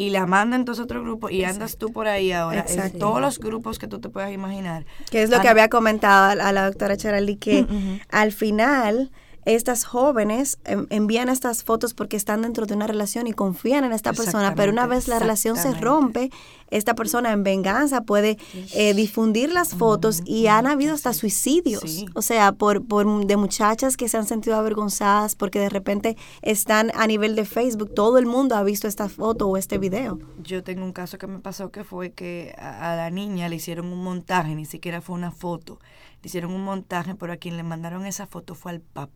[0.00, 2.98] y la manda entonces a otro grupo y andas tú por ahí ahora, en Exacto.
[3.00, 4.86] todos los grupos que tú te puedas imaginar.
[5.10, 7.66] Que es lo que había comentado a, la doctora Charaldi, que
[8.08, 9.10] al final
[9.44, 13.92] estas jóvenes em, envían estas fotos porque están dentro de una relación y confían en
[13.92, 16.30] esta persona, pero una vez la relación se rompe,
[16.70, 18.38] esta persona en venganza puede
[18.74, 22.06] eh, difundir las fotos y han habido hasta suicidios, Sí.
[22.14, 26.92] o sea, por, por de muchachas que se han sentido avergonzadas porque de repente están
[26.94, 30.18] a nivel de Facebook, todo el mundo ha visto esta foto o este video.
[30.44, 33.56] Yo tengo un caso que me pasó que fue que a, a la niña le
[33.56, 35.80] hicieron un montaje, ni siquiera fue una foto.
[36.22, 39.10] Le hicieron un montaje, pero a quien le mandaron esa foto fue al papá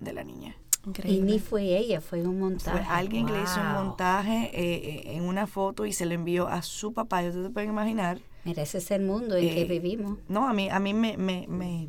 [0.00, 0.56] de la niña.
[1.04, 2.78] Y ni fue ella, fue un montaje.
[2.78, 3.84] Fue alguien que le hizo un Wow.
[3.84, 4.74] montaje eh,
[5.10, 7.24] eh, en una foto y se le envió a su papá.
[7.24, 8.20] Y ustedes se pueden imaginar.
[8.44, 10.18] Mira, ese es el mundo en que Eh, vivimos.
[10.28, 11.88] No, a mí, a mí me, me, me-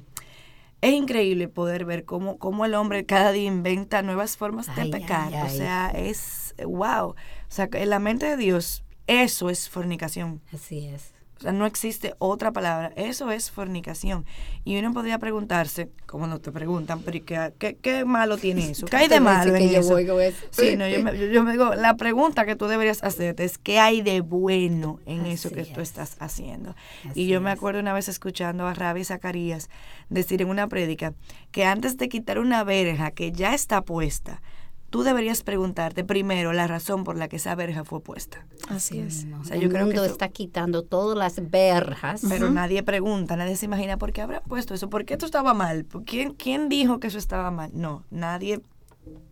[0.82, 4.92] es increíble poder ver cómo, cómo el hombre cada día inventa nuevas formas de Ay,
[4.92, 5.32] pecar.
[5.32, 5.58] ay, O ay.
[5.58, 7.10] sea, es wow.
[7.10, 7.16] O
[7.50, 10.42] sea, que en la mente de Dios, eso es fornicación.
[10.52, 11.12] Así es.
[11.38, 12.92] O sea, no existe otra palabra.
[12.96, 14.26] Eso es fornicación.
[14.66, 18.72] Y uno podría preguntarse, como no te preguntan, pero ¿y qué, qué, qué malo tiene
[18.72, 18.86] eso?
[18.88, 19.90] ¿Qué hay de malo en eso?
[19.90, 20.38] voy con eso.
[20.52, 23.58] Sí, no, yo me, yo- yo me digo, la pregunta que tú deberías hacerte es
[23.58, 25.90] ¿qué hay de bueno en eso que tú es.
[25.90, 26.76] estás haciendo?
[27.10, 29.70] Así y yo me acuerdo una vez escuchando a Rabbi Zacarías
[30.10, 31.14] decir en una prédica
[31.52, 34.42] que antes de quitar una verja que ya está puesta,
[34.90, 38.46] tú deberías preguntarte primero la razón por la que esa verja fue puesta.
[38.70, 39.26] Así es.
[39.26, 39.42] mismo.
[39.42, 42.22] O sea, el yo creo que mundo eso- está quitando todas las verjas.
[42.28, 45.54] Pero nadie pregunta, nadie se imagina por qué habrá puesto eso, por qué esto estaba
[45.54, 47.72] mal, ¿Por quién, quién dijo que eso estaba mal.
[47.74, 48.62] No, nadie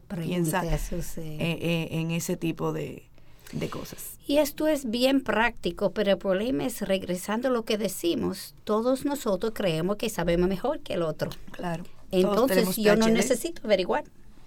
[0.08, 1.22] piensa eso, sí.
[1.22, 3.10] eh, eh, en ese tipo de,
[3.52, 4.18] de cosas.
[4.28, 9.06] Y esto es bien práctico, pero el problema es, regresando a lo que decimos, todos
[9.06, 11.30] nosotros creemos que sabemos mejor que el otro.
[11.52, 11.84] Claro.
[12.12, 14.04] Entonces yo no necesito averiguar,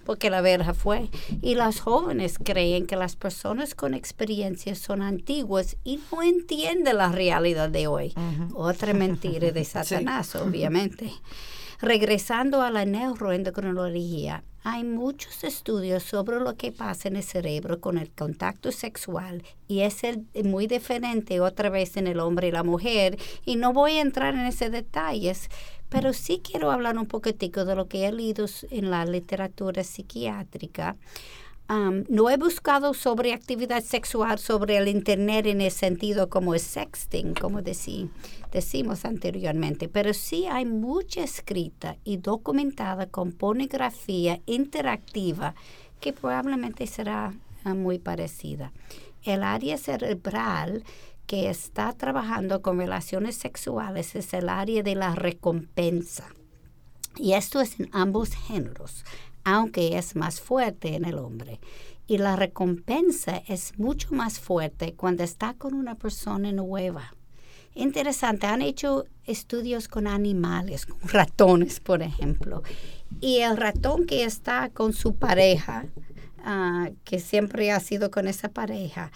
[0.09, 1.11] porque la verja fue.
[1.43, 7.13] Y las jóvenes creen que las personas con experiencia son antiguas y no entienden la
[7.13, 8.15] realidad de hoy.
[8.55, 11.13] Otra mentira de Satanás, obviamente.
[11.83, 17.99] Regresando a la neuroendocrinología, hay muchos estudios sobre lo que pasa en el cerebro con
[17.99, 22.63] el contacto sexual y es el- muy diferente otra vez en el hombre y la
[22.65, 25.51] mujer y no voy a entrar en esos detalles,
[25.89, 30.97] Pero sí quiero hablar un poquitico de lo que he leído en la literatura psiquiátrica.
[32.09, 37.35] no he buscado sobre actividad sexual sobre el Internet en el sentido como es sexting,
[37.35, 45.55] como decimos anteriormente, pero sí hay mucha escrita y documentada con pornografía interactiva
[46.01, 48.73] que probablemente será ah, muy parecida.
[49.23, 50.85] El área cerebral
[51.29, 56.25] que está trabajando con relaciones sexuales es el área de la recompensa.
[57.17, 59.05] Y esto es en ambos géneros,
[59.45, 61.61] aunque es más fuerte en el hombre.
[62.07, 67.15] Y la recompensa es mucho más fuerte cuando está con una persona nueva.
[67.75, 72.63] Interesante, han hecho estudios con animales, con ratones, por ejemplo.
[73.21, 75.85] Y el ratón que está con su pareja,
[76.43, 79.13] ah, que siempre ha sido con esa pareja,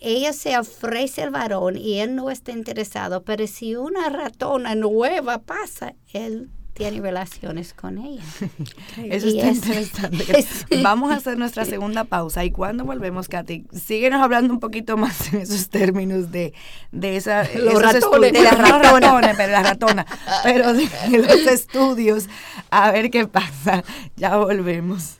[0.00, 5.38] ella se ofrece al varón y él no está interesado, pero si una ratona nueva
[5.38, 8.22] pasa, él tiene relaciones con ella.
[9.04, 10.46] Eso está interesante.
[10.82, 15.32] Vamos a hacer nuestra segunda pausa y cuando volvemos, Katy, síguenos hablando un poquito más
[15.32, 16.54] en esos términos de,
[16.92, 20.06] de esa, los ratones, de las ratones, pero la ratona,
[20.44, 22.28] pero de los estudios,
[22.70, 23.82] a ver qué pasa.
[24.16, 25.18] Ya volvemos.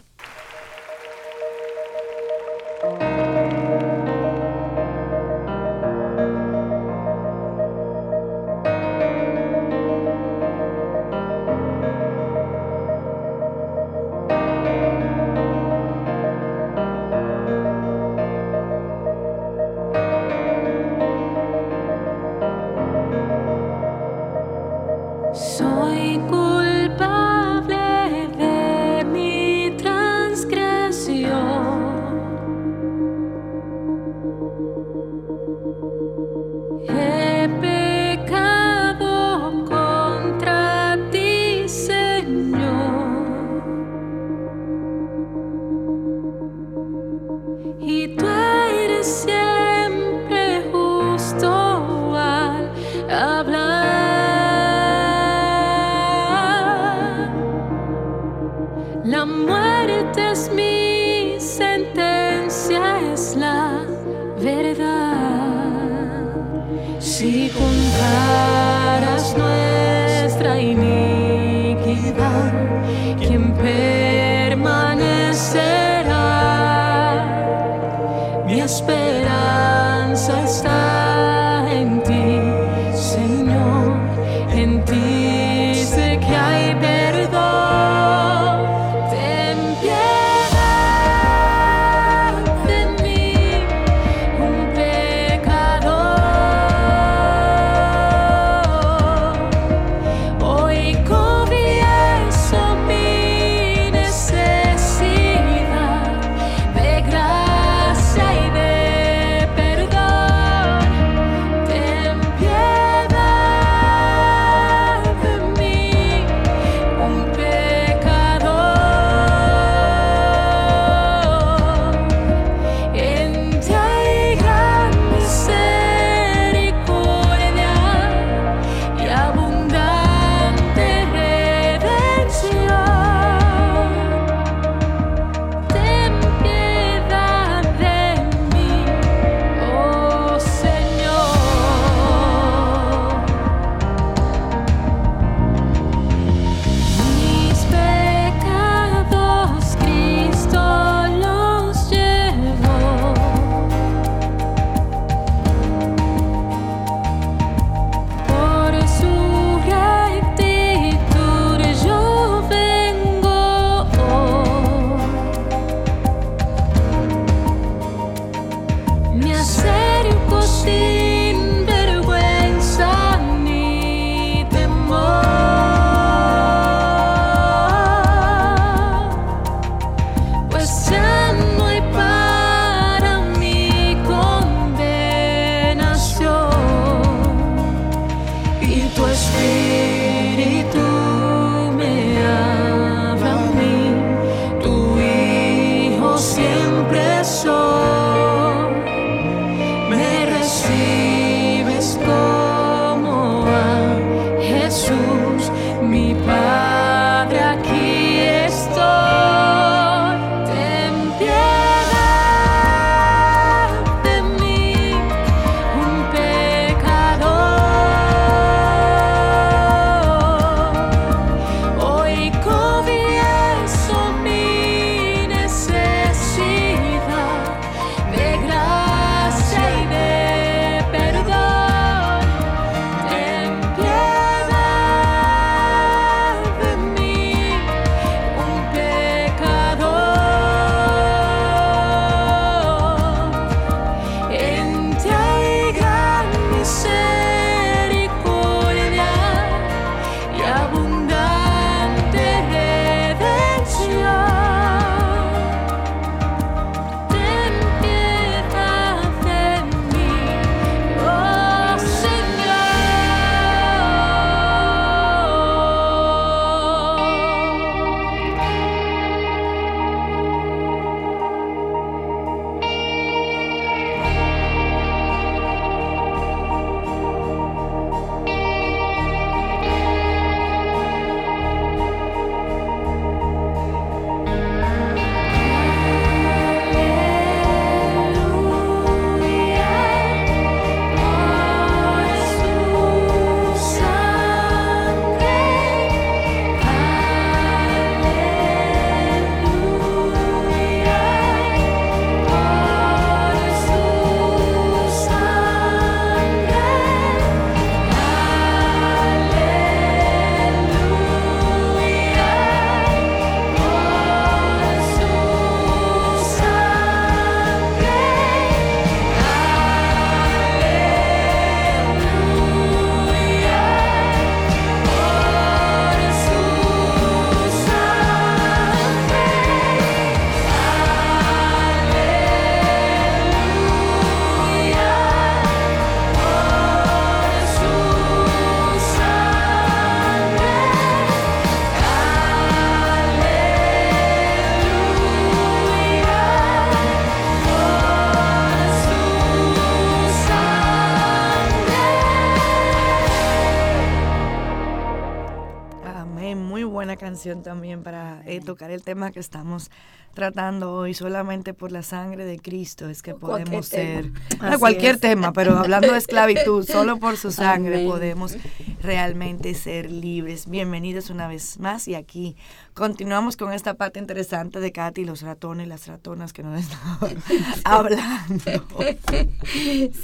[358.41, 359.71] Tocar el tema que estamos
[360.15, 360.95] tratando hoy.
[360.95, 364.11] Solamente por la sangre de Cristo es que podemos ser,
[364.59, 368.37] cualquier tema, pero hablando de esclavitud, solo por su sangre podemos
[368.83, 370.49] realmente ser libres.
[370.49, 372.37] Bienvenidos una vez más y aquí
[372.75, 377.23] continuamos con esta parte interesante de Katy, los ratones, las ratonas que nos estaban
[377.65, 378.67] hablando.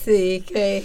[0.05, 0.85] Sí, que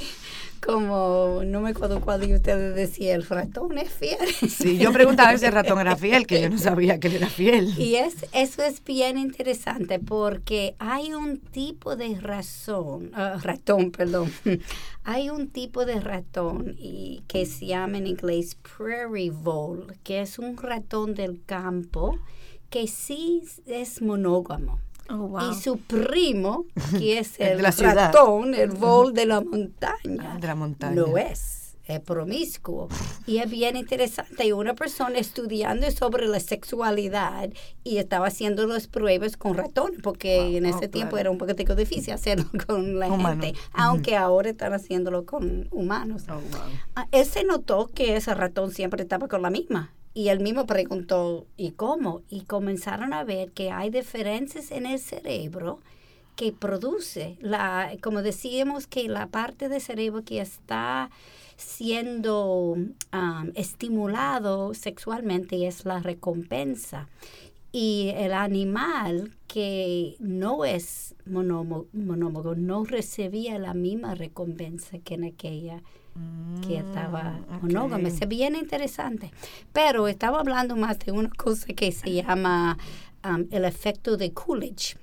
[0.60, 4.20] como no me acuerdo cuál de ustedes decía, el ratón es fiel.
[4.50, 7.30] Sí, yo preguntaba si el ratón era fiel, que yo no sabía que él era
[7.30, 7.74] fiel.
[7.78, 14.32] Y es, eso es bien interesante porque hay un tipo de razón, ah, ratón, perdón,
[15.04, 20.40] hay un tipo de ratón y, que se llama en inglés prairie vole, que es
[20.40, 22.20] un ratón del campo
[22.70, 24.80] que sí es monógamo.
[25.12, 26.66] Oh, y su primo,
[26.98, 30.96] que es el, ratón, el vol de la montaña, ah, de la montaña.
[30.96, 32.90] lo es, es promiscuo.
[33.26, 34.44] Y es bien interesante.
[34.44, 37.50] Hay una persona estudiando sobre la sexualidad
[37.84, 41.76] y estaba haciendo las pruebas con ratón, porque en ese oh, tiempo era un poquito
[41.76, 46.26] difícil hacerlo con la gente, aunque ahora están haciéndolo con humanos.
[46.30, 46.40] Oh,
[46.96, 50.66] ah, él se notó que ese ratón siempre estaba con la misma y él mismo
[50.66, 52.22] preguntó, ¿y cómo?
[52.30, 55.80] Y comenzaron a ver que hay diferencias en el cerebro
[56.36, 61.12] que produce, la, como decíamos, que la parte del cerebro que está
[61.58, 62.78] siendo
[63.56, 67.10] estimulado sexualmente es la recompensa.
[67.72, 75.84] Y el animal que no es monómago, no recibía la misma recompensa que en aquella
[76.66, 78.08] que estaba mm, monógama.
[78.08, 79.32] Es bien interesante.
[79.74, 82.78] Pero estaba hablando más de una cosa que se llama
[83.24, 84.98] um, el efecto de Coolidge.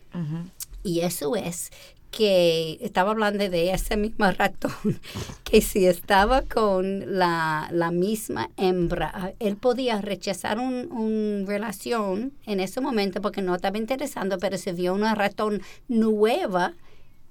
[0.83, 1.71] Y eso es
[2.17, 4.73] que estaba hablando de ese mismo ratón,
[5.45, 12.81] que si estaba con la, misma hembra, él podía rechazar una un relación en ese
[12.81, 16.73] momento porque no estaba interesando, pero si vio una ratón nueva,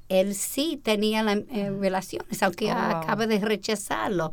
[0.10, 4.32] él sí tenía la, eh, relaciones, aunque oh, acaba de rechazarlo.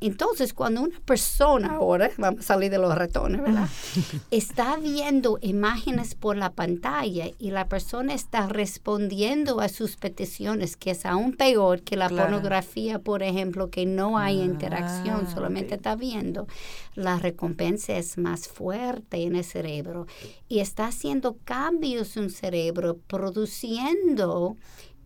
[0.00, 3.68] Entonces, cuando una persona ahora, vamos a salir de los ratones, ¿verdad?
[4.30, 10.90] está viendo imágenes por la pantalla y la persona está respondiendo a sus peticiones, que
[10.90, 15.96] es aún peor que la pornografía, por ejemplo, que no hay ah, interacción, solamente está
[15.96, 16.46] viendo,
[16.94, 20.06] la recompensa es más fuerte en el cerebro
[20.48, 24.56] y está haciendo cambios en el cerebro, produciendo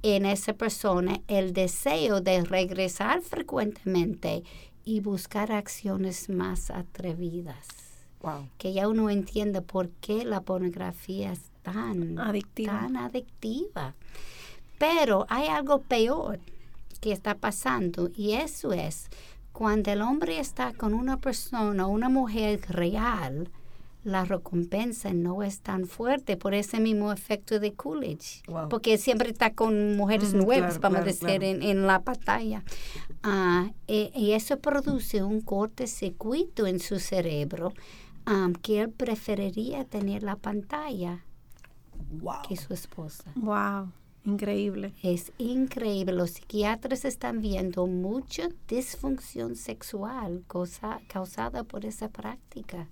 [0.04, 4.44] en esa persona el deseo de regresar frecuentemente
[4.84, 7.66] y buscar acciones más atrevidas.
[8.58, 12.80] Que ya uno entiende por qué la pornografía es tan adictiva.
[12.80, 13.94] tan adictiva.
[14.78, 16.38] Pero hay algo peor
[17.00, 19.08] que está pasando y eso es
[19.52, 23.48] cuando el hombre está con una persona, una mujer real,
[24.04, 29.54] la recompensa no es tan fuerte por ese mismo efecto de Coolidge, porque siempre está
[29.54, 32.62] con mujeres nuevas, vamos a decir, En, la pantalla.
[33.22, 37.72] Ah, e, y, eso produce un cortocircuito en su cerebro
[38.26, 41.24] um, que él preferiría tener la pantalla
[42.46, 43.24] que su esposa.
[43.34, 43.90] Wow.
[44.26, 44.94] Increíble.
[45.02, 46.14] Es increíble.
[46.14, 50.44] Los psiquiatras están viendo mucha disfunción sexual
[51.08, 52.88] causada por esa práctica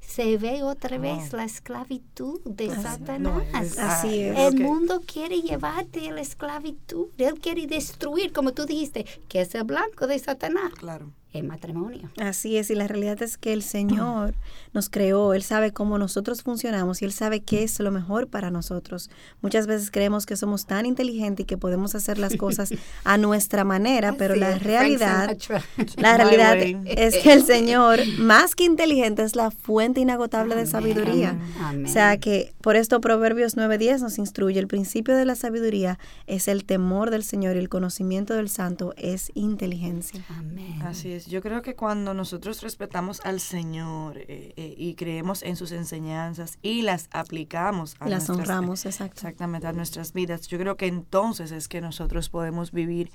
[0.00, 3.42] se ve otra vez la esclavitud de Satanás.
[3.78, 4.38] Así es.
[4.38, 7.08] El mundo quiere llevarte a la esclavitud.
[7.18, 10.72] Él quiere destruir, como tú dijiste, que es el blanco de Satanás.
[10.74, 11.12] Claro
[11.42, 12.10] matrimonio.
[12.18, 14.34] Así es, y la realidad es que el Señor
[14.72, 18.50] nos creó, Él sabe cómo nosotros funcionamos y Él sabe qué es lo mejor para
[18.50, 19.10] nosotros.
[19.40, 22.72] Muchas veces creemos que somos tan inteligentes y que podemos hacer las cosas
[23.04, 25.36] a nuestra manera, pero la realidad,
[25.96, 31.38] la realidad es que el Señor, más que inteligente, es la fuente inagotable de sabiduría.
[31.84, 36.48] O sea que por esto Proverbios 9:10 nos instruye, el principio de la sabiduría es
[36.48, 40.24] el temor del Señor y el conocimiento del Santo es inteligencia.
[40.28, 40.82] Amén.
[40.82, 45.56] Así es yo creo que cuando nosotros respetamos al Señor eh, eh, y creemos en
[45.56, 50.86] sus enseñanzas y las aplicamos a las honramos exactamente a nuestras vidas, yo creo que
[50.86, 53.10] entonces es que nosotros podemos vivir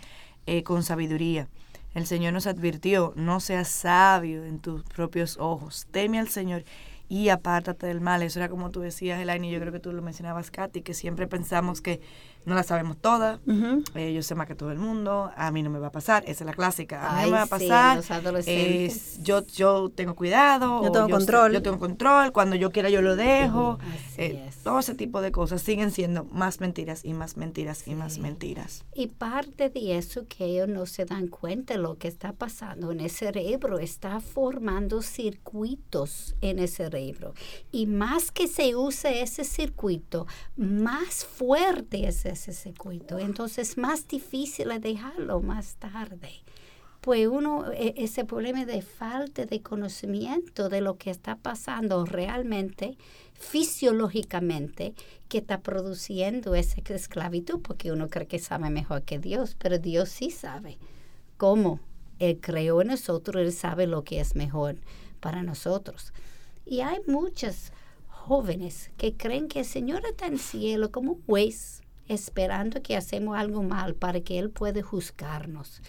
[0.46, 1.48] eh, con sabiduría.
[1.94, 6.64] El Señor nos advirtió, no seas sabio en tus propios ojos, teme al Señor
[7.10, 8.24] y apártate del mal.
[8.24, 10.94] Eso era como tú decías, Elaine, y yo creo que tú lo mencionabas, Katy, que
[10.94, 12.00] siempre pensamos que
[12.46, 13.40] no la sabemos todas,
[13.96, 16.24] eh, yo sé más que todo el mundo, a mí no me va a pasar,
[16.26, 18.02] esa es la clásica, a mí no me va a pasar,
[19.22, 23.16] yo, yo tengo cuidado, yo tengo control, yo tengo control, cuando yo quiera yo lo
[23.16, 23.78] dejo,
[24.18, 28.18] eh, todo ese tipo de cosas siguen siendo más mentiras y más mentiras y más
[28.18, 28.84] mentiras.
[28.94, 33.02] Y parte de eso que ellos no se dan cuenta lo que está pasando en
[33.02, 37.34] el cerebro, está formando circuitos en el cerebro.
[37.72, 43.20] Y más que se use ese circuito, más fuerte es ese circuito.
[43.20, 46.44] Entonces es más difícil dejarlo más tarde.
[47.02, 52.96] Pues uno, e, ese problema de falta de conocimiento de lo que está pasando realmente,
[53.34, 54.94] fisiológicamente,
[55.28, 60.10] que está produciendo esa esclavitud, porque uno cree que sabe mejor que Dios, pero Dios
[60.10, 60.78] sí sabe
[61.38, 61.80] cómo
[62.20, 64.76] Él creó en nosotros, Él sabe lo que es mejor
[65.20, 66.14] para nosotros.
[66.66, 67.72] Y hay muchos
[68.08, 71.82] jóvenes que creen que el Señor está en el cielo como un juez
[72.14, 75.82] esperando que hacemos algo mal para que Él pueda juzgarnos.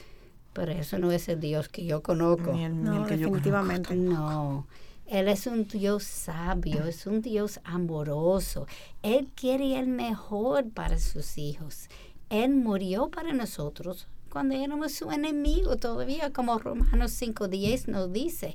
[0.53, 2.53] Pero eso no es el Dios que yo conozco.
[2.53, 3.95] no, definitivamente.
[3.95, 4.67] No.
[5.07, 8.67] Él es un Dios sabio, es un Dios amoroso.
[9.03, 11.89] Él quiere el mejor para sus hijos.
[12.31, 18.55] Él murió para nosotros cuando éramos su enemigo todavía, como Romanos 5.10 nos dice,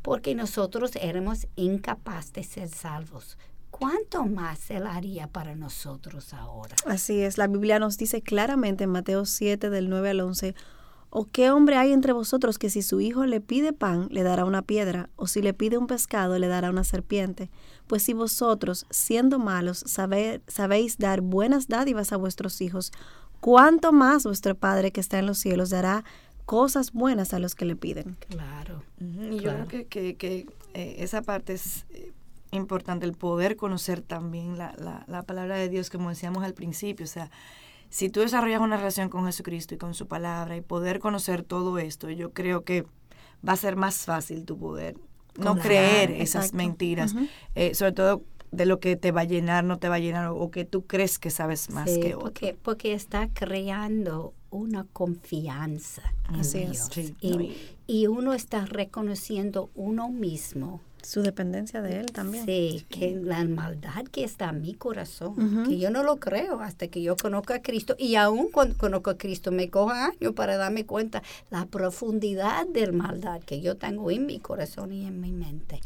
[0.00, 3.36] porque nosotros éramos incapaces de ser salvos.
[3.80, 6.76] ¿Cuánto más Él haría para nosotros ahora?
[6.86, 10.54] Así es, la Biblia nos dice claramente en Mateo 7 del 9 al 11,
[11.12, 14.44] ¿O qué hombre hay entre vosotros que si su hijo le pide pan, le dará
[14.44, 17.50] una piedra, o si le pide un pescado, le dará una serpiente?
[17.88, 22.92] Pues si vosotros, siendo malos, sabéis dar buenas dádivas a vuestros hijos,
[23.40, 26.04] ¿cuánto más vuestro Padre que está en los cielos dará
[26.46, 28.16] cosas buenas a los que le piden?
[28.28, 28.84] Claro.
[29.00, 32.12] Y yo creo que, que, eh, esa parte es eh,
[32.50, 37.04] importante el poder conocer también la, la, la, palabra de Dios, como decíamos al principio.
[37.04, 37.30] O sea,
[37.88, 41.78] si tú desarrollas una relación con Jesucristo y con su palabra y poder conocer todo
[41.78, 42.86] esto, yo creo que
[43.46, 44.96] va a ser más fácil tu poder
[45.38, 47.14] no creer esas mentiras,
[47.54, 48.22] eh, sobre todo
[48.52, 50.86] de lo que te va a llenar, no te va a llenar, o, que tú
[50.86, 52.20] crees que sabes más que otro.
[52.20, 56.02] Porque, porque está creando una confianza.
[56.24, 56.90] Así es.
[57.20, 62.44] Y, y, uno está reconociendo uno mismo su dependencia de él también.
[62.46, 66.88] Sí, que la maldad que está en mi corazón, que yo no lo creo hasta
[66.88, 67.94] que yo conozca a Cristo.
[67.98, 72.92] Y aún cuando conozco a Cristo me coja años para darme cuenta la profundidad de
[72.92, 75.80] maldad que yo tengo en mi corazón y en mi mente.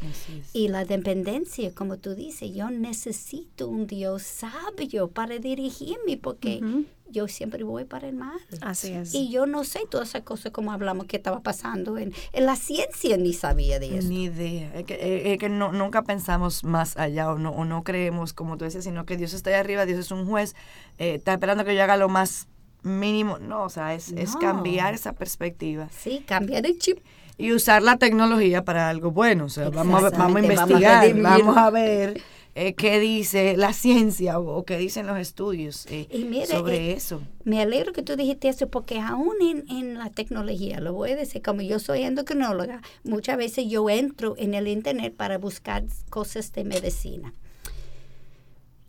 [0.53, 6.61] Y la dependencia, como tú dices, yo necesito un Dios sabio para dirigirme porque
[7.09, 8.37] yo siempre voy para el mal.
[8.61, 9.13] Así es.
[9.13, 12.55] Y yo no sé todas esas cosas como hablamos que estaba pasando en, en la
[12.55, 14.07] ciencia, ni sabía de eso.
[14.07, 14.73] Ni idea.
[14.73, 18.57] Es que, es que no, nunca pensamos más allá o no, o no creemos, como
[18.57, 20.55] tú decías, sino que Dios está ahí arriba, Dios es un juez,
[20.97, 22.47] eh, está esperando que yo haga lo más
[22.81, 23.37] mínimo.
[23.39, 25.87] No, o sea, es, es cambiar esa perspectiva.
[25.91, 26.99] Sí, cambiar el chip
[27.37, 29.45] y usar la tecnología para algo bueno.
[29.45, 32.21] O sea, vamos a, vamos a investigar, vamos a ver
[32.57, 36.07] eh, qué dice la ciencia o, qué dicen los estudios eh,
[36.49, 37.21] sobre eh, eso.
[37.43, 41.15] Me alegro que tú dijiste eso porque aún en, en, la tecnología, lo voy a
[41.17, 46.53] decir, como yo soy endocrinóloga, muchas veces yo entro en el internet para buscar cosas
[46.53, 47.33] de medicina.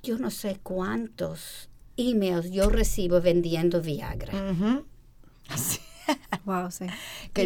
[0.00, 4.32] Yo no sé cuántos emails yo recibo vendiendo Viagra.
[5.48, 5.80] Así.
[6.44, 6.86] Wow, sí.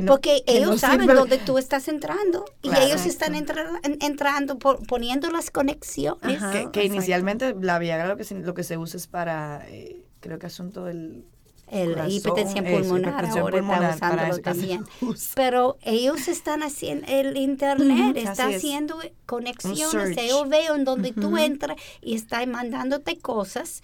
[0.06, 6.42] porque ellos saben dónde tú estás entrando y ellos están entrando poniendo las conexiones.
[6.72, 10.38] que, inicialmente la Viagra lo que, se, lo que se usa es para, eh, creo
[10.38, 11.24] que asunto del
[11.70, 14.84] el hipertensión pulmonar, ahora está usándolo también.
[15.34, 21.76] Pero ellos están haciendo, el internet está haciendo conexiones, ellos veo en donde tú entras
[22.02, 23.82] y está mandándote cosas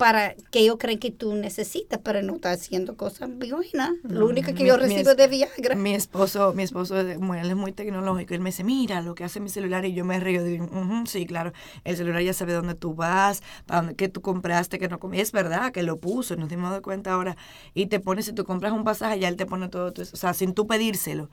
[0.00, 3.90] para que ellos creen que tú necesitas, pero no está haciendo cosas buenas.
[4.02, 5.74] Lo único que yo recibo de Viagra.
[5.74, 8.32] Mi esposo, mi esposo él es muy tecnológico.
[8.32, 10.42] Él me dice, mira lo que hace mi celular y yo me río.
[10.42, 10.66] Digo,
[11.04, 11.52] sí, claro,
[11.84, 15.22] el celular ya sabe dónde tú vas, para dónde, qué tú compraste, qué no compraste.
[15.22, 17.36] Es verdad que lo puso, nos dimos de cuenta ahora.
[17.74, 20.32] Y te pone, si tú compras un pasaje, ya él te pone todo, o sea,
[20.32, 21.24] sin tú pedírselo.
[21.24, 21.28] O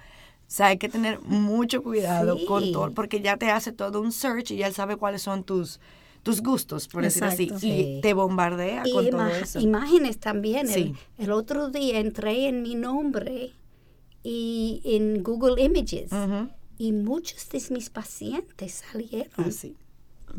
[0.45, 4.51] sea, hay que tener mucho cuidado con todo, porque ya te hace todo un search
[4.51, 5.79] y ya él sabe cuáles son tus
[6.27, 9.61] tus gustos, por decir así, y te bombardea con todo eso.
[9.61, 10.67] Imágenes también.
[11.17, 13.53] El, otro día entré en mi nombre
[14.23, 16.11] y en Google Images
[16.77, 19.53] y muchos de mis pacientes salieron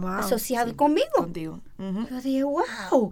[0.01, 1.09] ah, asociados conmigo.
[1.15, 1.61] Contigo.
[1.79, 3.11] Yo dije, wow.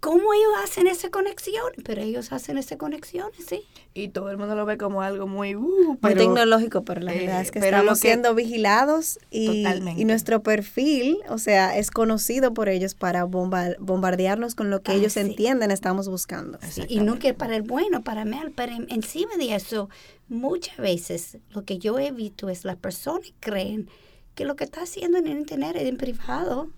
[0.00, 1.72] ¿Cómo ellos hacen esa conexión?
[1.84, 3.62] Pero ellos hacen esa conexión, sí.
[3.92, 7.40] Y todo el mundo lo ve como algo muy, uh, muy tecnológico, pero la verdad
[7.40, 9.64] es que eh, estamos siendo vigilados y,
[9.96, 15.16] y, nuestro perfil, o sea, es conocido por ellos para bombardearnos con lo que ellos
[15.16, 16.58] entienden estamos buscando.
[16.88, 19.88] y nunca para el bueno, para el mal, pero encima de eso,
[20.28, 23.88] muchas veces lo que yo he visto es las personas creen
[24.34, 26.68] que lo que está haciendo en el internet es en privado,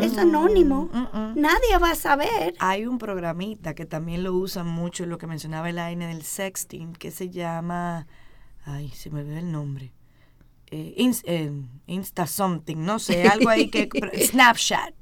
[0.00, 0.90] es anónimo,
[1.34, 2.54] nadie va a saber.
[2.58, 6.92] Hay un programita que también lo usan mucho, lo que mencionaba el aire del sexting,
[6.92, 8.06] que se llama,
[8.64, 9.92] ay, se me olvidó el nombre,
[10.70, 10.94] eh,
[11.24, 11.52] eh,
[11.86, 13.88] Insta something, no sé, algo ahí que,
[14.26, 14.94] Snapchat,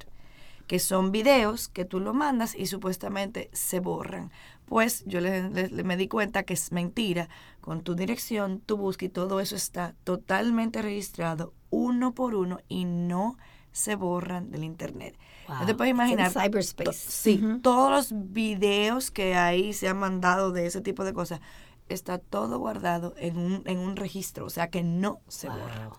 [0.68, 4.30] que son videos que tú lo mandas y supuestamente se borran.
[4.66, 5.42] Pues yo le,
[5.84, 7.28] me di cuenta que es mentira.
[7.60, 12.84] Con tu dirección, tu búsqueda y todo eso está totalmente registrado uno por uno y
[12.84, 13.36] no
[13.72, 15.18] se borran del internet.
[15.48, 16.30] No te puedes imaginar.
[16.30, 16.92] cyberspace.
[16.92, 21.40] Sí, todos los videos que ahí se han mandado de ese tipo de cosas
[21.88, 25.90] está todo guardado en un, en un registro, o sea que no se borra.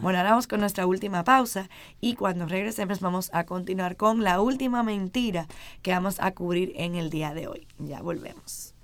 [0.00, 1.68] Bueno, ahora vamos con nuestra última pausa
[2.00, 5.46] y cuando regresemos vamos a continuar con la última mentira
[5.82, 7.66] que vamos a cubrir en el día de hoy.
[7.78, 8.75] Ya volvemos.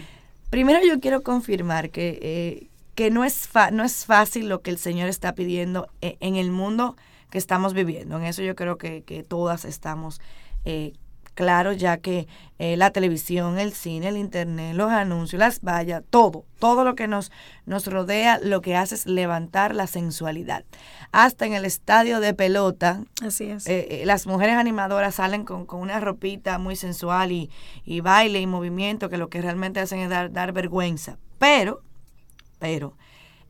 [0.50, 4.78] Primero yo quiero confirmar que, eh, que no, es no es fácil lo que el
[4.78, 6.98] Señor está pidiendo eh, en el mundo
[7.34, 8.18] que estamos viviendo.
[8.18, 10.22] En eso yo creo que, todas estamos
[10.66, 10.94] eh,
[11.34, 12.28] claros, ya que
[12.60, 17.08] eh, la televisión, el cine, el internet, los anuncios, las vallas, todo, todo lo que
[17.08, 17.32] nos,
[17.66, 20.64] nos rodea, lo que hace es levantar la sensualidad.
[21.12, 23.66] Hasta en el estadio de pelota, Así es.
[23.66, 27.50] Eh, las mujeres animadoras salen con, una ropita muy sensual y,
[27.84, 31.18] y, baile y movimiento que lo que realmente hacen es dar, dar vergüenza.
[31.40, 31.82] Pero,
[32.60, 32.96] pero,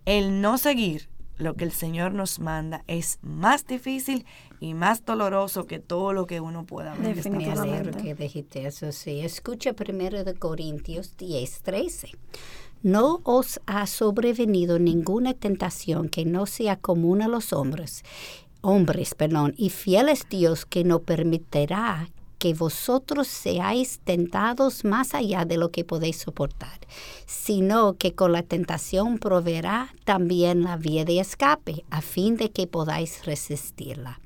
[0.06, 1.10] el no seguir
[1.44, 4.26] lo que el Señor nos manda es más difícil
[4.60, 7.16] y más doloroso que todo lo que uno pueda ver.
[7.16, 8.02] Definitivamente.
[8.02, 9.20] que dijiste eso, sí.
[9.20, 12.12] Escucha primero de Corintios 10, 13.
[12.82, 18.04] No os ha sobrevenido ninguna tentación que no sea común a los hombres,
[18.62, 22.10] hombres, perdón, y fiel es Dios que no permitirá
[22.44, 26.78] que vosotros seáis tentados más allá de lo que podéis soportar,
[27.26, 32.68] sino que con la tentación proveerá también la vía de escape, a fin de que
[32.68, 34.20] podáis resistirla.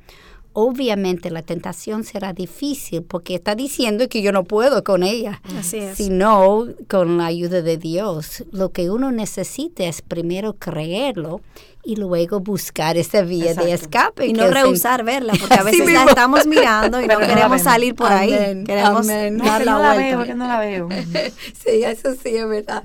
[0.54, 5.80] Obviamente la tentación será difícil porque está diciendo que yo no puedo con ella, Así
[5.94, 8.44] sino con la ayuda de Dios.
[8.52, 11.42] Lo que uno necesita es primero creerlo
[11.88, 14.28] y luego buscar esa vía de escape.
[14.28, 18.12] Y no rehusar verla, porque a veces la estamos mirando y no queremos salir por
[18.12, 18.32] ahí.
[18.66, 20.90] Queremos dar la, no la veo, que no la veo.
[21.54, 22.84] sí, eso sí es verdad.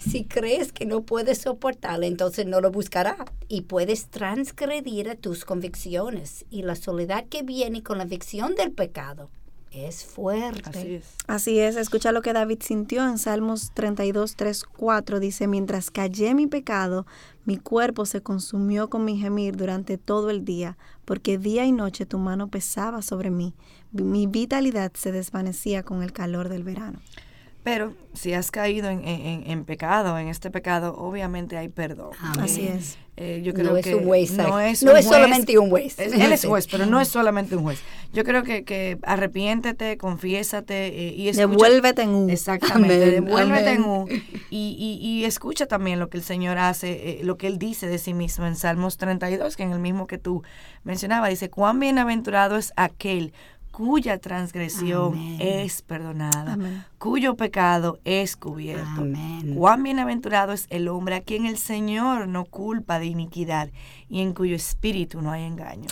[0.00, 3.16] Si crees que no puedes soportarla, entonces no lo buscará.
[3.46, 8.72] Y puedes transgredir a tus convicciones y la soledad que viene con la vicción del
[8.72, 9.30] pecado
[9.70, 10.68] es fuerte.
[10.68, 11.04] Así es.
[11.26, 15.20] Así es, escucha lo que David sintió en Salmos 32, 3, 4.
[15.20, 17.06] Dice, mientras callé mi pecado,
[17.50, 22.06] mi cuerpo se consumió con mi gemir durante todo el día, porque día y noche
[22.06, 23.54] tu mano pesaba sobre mí.
[23.90, 27.00] Mi vitalidad se desvanecía con el calor del verano.
[27.62, 32.10] Pero si has caído en, en, en pecado, en este pecado, obviamente hay perdón.
[32.20, 32.40] Amén.
[32.44, 32.96] Así es.
[33.18, 34.32] Eh, yo creo no es que un juez.
[34.32, 35.14] no es, no un es juez.
[35.16, 35.98] solamente un juez.
[35.98, 37.82] Es- él es juez, pero no es solamente un juez.
[38.14, 41.48] Yo creo que, que arrepiéntete, confiésate eh, y escucha.
[41.48, 42.30] Devuélvete en un.
[42.30, 44.08] Exactamente, Amén, devuélvete en un.
[44.48, 47.86] Y, y, y escucha también lo que el Señor hace, eh, lo que Él dice
[47.88, 50.42] de sí mismo en Salmos 32, que en el mismo que tú
[50.84, 53.34] mencionabas, dice, cuán bienaventurado es aquel
[53.70, 55.36] cuya transgresión Amén.
[55.40, 56.84] es perdonada, Amén.
[56.98, 59.00] cuyo pecado es cubierto.
[59.02, 59.54] Amén.
[59.56, 63.70] Cuán bienaventurado es el hombre a quien el Señor no culpa de iniquidad
[64.08, 65.86] y en cuyo espíritu no hay engaño.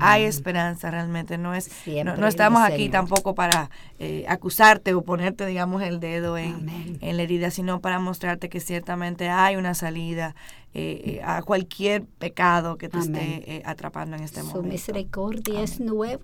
[0.00, 1.70] Hay esperanza realmente, no es,
[2.04, 2.92] no, no estamos aquí Señor.
[2.92, 3.68] tampoco para
[3.98, 9.28] eh, acusarte o ponerte, digamos, el dedo en, la herida, sino para mostrarte que ciertamente
[9.28, 10.34] hay una salida
[10.72, 13.14] eh, eh, a cualquier pecado que te Amén.
[13.14, 14.72] esté eh, atrapando en este Su momento.
[14.72, 16.22] misericordia es nuevo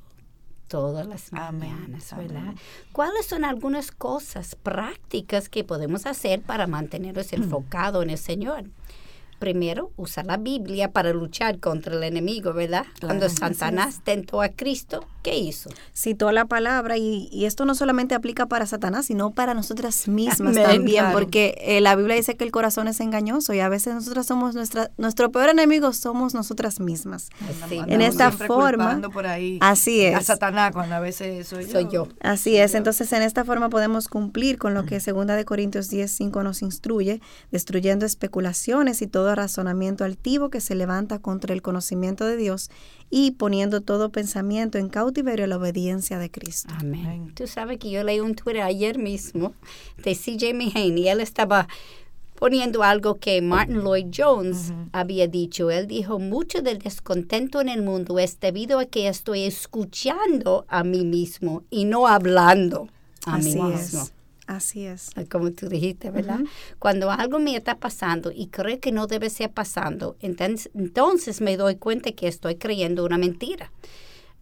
[0.71, 2.29] todas las Amén, mañanas, amén.
[2.29, 2.55] ¿verdad?
[2.93, 8.65] ¿Cuáles son algunas cosas prácticas que podemos hacer para mantenernos enfocados en el Señor?
[9.41, 12.87] Primero, usar la Biblia para luchar contra el enemigo, ¿verdad?
[13.01, 15.71] Cuando Satanás tentó a Cristo, ¿qué hizo?
[15.95, 20.57] citó la palabra y, y esto no solamente aplica para Satanás, sino para nosotras mismas
[20.57, 21.19] Amén, también, claro.
[21.19, 24.55] porque eh, la Biblia dice que el corazón es engañoso y a veces nosotras somos
[24.55, 27.29] nuestra, nuestro peor enemigo somos nosotras mismas.
[27.63, 30.27] Andamos En esta forma, culpando por ahí así A es.
[30.27, 31.71] Satanás cuando a veces soy yo.
[31.73, 32.09] soy yo.
[32.21, 36.11] Así es, entonces en esta forma podemos cumplir con lo que segunda de Corintios 10,
[36.11, 42.25] 5 nos instruye, destruyendo especulaciones y todo razonamiento altivo que se levanta contra el conocimiento
[42.25, 42.71] de Dios
[43.11, 46.73] y poniendo todo pensamiento en cautiverio a la obediencia de Cristo.
[46.79, 47.33] Amén.
[47.35, 49.53] Tú sabes que yo leí un Twitter ayer mismo
[49.99, 51.09] de CJ Mahaney.
[51.09, 51.67] Él estaba
[52.37, 55.71] poniendo algo que Martin Lloyd Jones había dicho.
[55.71, 60.83] Él dijo, mucho del descontento en el mundo es debido a que estoy escuchando a
[60.85, 62.89] mí mismo y no hablando
[63.27, 64.09] a Así mí es, mismo.
[64.57, 65.11] Así es.
[65.31, 66.41] Como tú dijiste, ¿verdad?
[66.79, 71.57] Cuando algo me está pasando y creo que no debe ser pasando, entonces, entonces me
[71.57, 73.73] doy cuenta que estoy creyendo una mentira.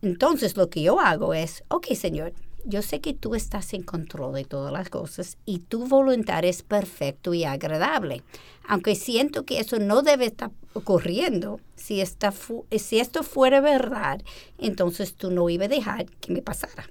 [0.03, 2.33] Entonces lo que yo hago es, ok Señor,
[2.65, 6.63] yo sé que tú estás en control de todas las cosas y tu voluntad es
[6.63, 8.23] perfecto y agradable.
[8.69, 14.21] Aunque siento que eso no debe estar ocurriendo, si, esta fu- si esto fuera verdad,
[14.59, 16.89] entonces tú no ibas a dejar que me pasara.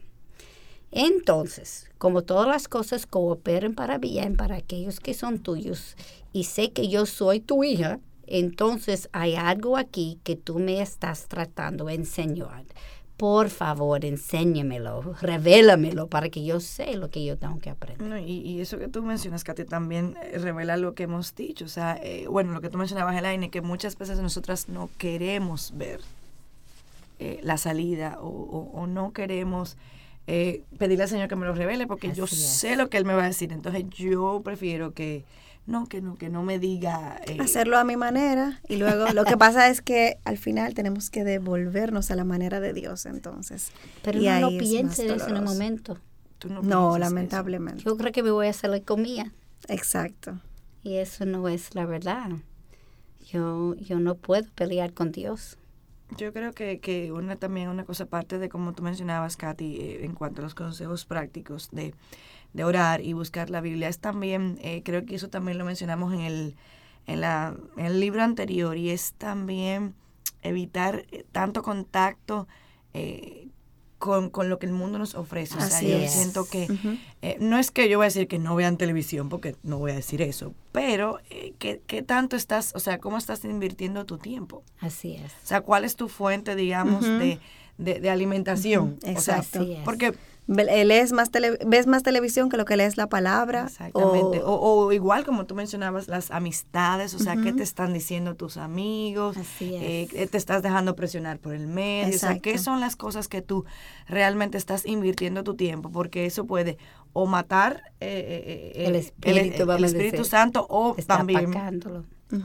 [0.97, 5.95] Entonces, como todas las cosas cooperan para bien para aquellos que son tuyos,
[6.33, 11.27] y sé que yo soy tu hija, entonces hay algo aquí que tú me estás
[11.27, 12.63] tratando de enseñar.
[13.15, 18.19] Por favor, enséñamelo, revélamelo para que yo sé lo que yo tengo que aprender.
[18.27, 21.65] Y, y eso que tú mencionas, Katy, también eh, revela lo que hemos dicho.
[21.65, 25.73] O sea, eh, bueno, lo que tú mencionabas, Elaine, que muchas veces nosotras no queremos
[25.75, 26.01] ver
[27.19, 29.77] eh, la salida o- o no queremos
[30.28, 32.32] eh, pedirle al Señor que me lo revele porque yo es.
[32.32, 33.51] sé lo que Él me va a decir.
[33.53, 35.23] Entonces yo prefiero que
[35.65, 37.19] no, que no, que no me diga...
[37.25, 41.09] eh, Hacerlo a mi manera y luego lo que pasa es que al final tenemos
[41.09, 43.71] que devolvernos a la manera de Dios entonces.
[44.03, 45.53] Pero Y no es piense de eso en el doloroso.
[45.53, 45.97] momento.
[46.39, 46.97] tú no, No, piensas eso.
[46.99, 47.84] lamentablemente.
[47.84, 49.32] Yo creo que me voy a hacer la comida.
[49.67, 50.39] Exacto.
[50.84, 52.30] Y eso no es la verdad.
[53.30, 55.57] Yo, yo no puedo pelear con Dios.
[56.15, 60.05] Yo creo que, que una también una cosa aparte de como tú mencionabas, Katy, eh,
[60.05, 61.93] en cuanto a los consejos prácticos de,
[62.53, 66.13] de orar y buscar la Biblia, es también, eh, creo que eso también lo mencionamos
[66.13, 66.55] en el,
[67.07, 69.95] en, la, en el libro anterior, y es también
[70.43, 72.47] evitar eh, tanto contacto
[72.93, 73.49] eh,
[73.97, 75.55] con, con lo que el mundo nos ofrece.
[75.57, 76.11] O sea, Así yo es.
[76.11, 76.67] siento que
[77.21, 79.91] eh, no es que yo voy a decir que no vean televisión, porque no voy
[79.91, 84.17] a decir eso, pero eh, ¿qué, ¿qué tanto estás, o sea, cómo estás invirtiendo tu
[84.17, 84.63] tiempo?
[84.79, 85.31] Así es.
[85.43, 87.39] O sea, ¿cuál es tu fuente, digamos, de,
[87.77, 88.97] de, de alimentación?
[88.99, 89.59] O sea, exacto.
[89.61, 89.79] Así es.
[89.83, 90.13] porque
[90.47, 93.65] Lees más tele- ves más televisión que lo que lees la palabra.
[93.67, 94.41] Exactamente.
[94.43, 98.35] o- O, o igual como tú mencionabas, las amistades, o sea, ¿qué te están diciendo
[98.35, 99.35] tus amigos?
[99.35, 99.81] Así es.
[99.83, 102.15] Eh, eh, te estás dejando presionar por el medio.
[102.15, 103.65] O sea, ¿qué son las cosas que tú
[104.07, 105.89] realmente estás invirtiendo tu tiempo?
[105.91, 106.77] Porque eso puede
[107.13, 109.71] o matar eh, eh, El eh, Espíritu,
[110.19, 110.25] el.
[110.25, 111.51] Santo o Está también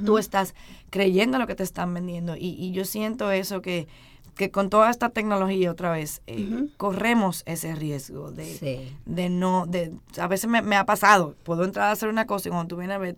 [0.05, 0.55] tú estás
[0.91, 2.37] creyendo lo que te están vendiendo.
[2.37, 3.87] Y, y yo siento eso que,
[4.37, 8.97] que con toda esta tecnología otra vez, eh, corremos ese riesgo de, Sí.
[9.05, 12.49] de no, de, a veces me, me ha pasado, puedo entrar a hacer una cosa
[12.49, 13.17] y cuando tú vienes a ver,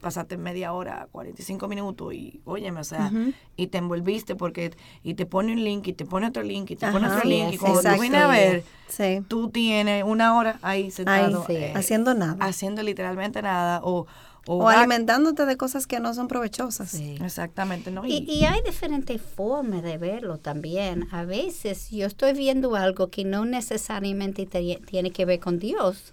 [0.00, 3.10] pasaste media hora, 45 minutos y, óyeme, o sea,
[3.56, 4.72] y te envolviste porque,
[5.04, 7.52] y te pone un link, y te pone otro link, y te pone otro link,
[7.52, 8.64] y cuando tú vienes a ver,
[9.28, 11.46] tú tienes una hora ahí sentado.
[11.48, 12.36] Eh, haciendo nada.
[12.44, 14.06] Haciendo literalmente nada, o...
[14.46, 16.94] O, alimentándote de cosas que no son provechosas.
[16.94, 18.04] Exactamente, ¿no?
[18.04, 21.06] Y, y, hay diferentes formas de verlo también.
[21.12, 26.12] A veces yo estoy viendo algo que no necesariamente tiene que ver con Dios,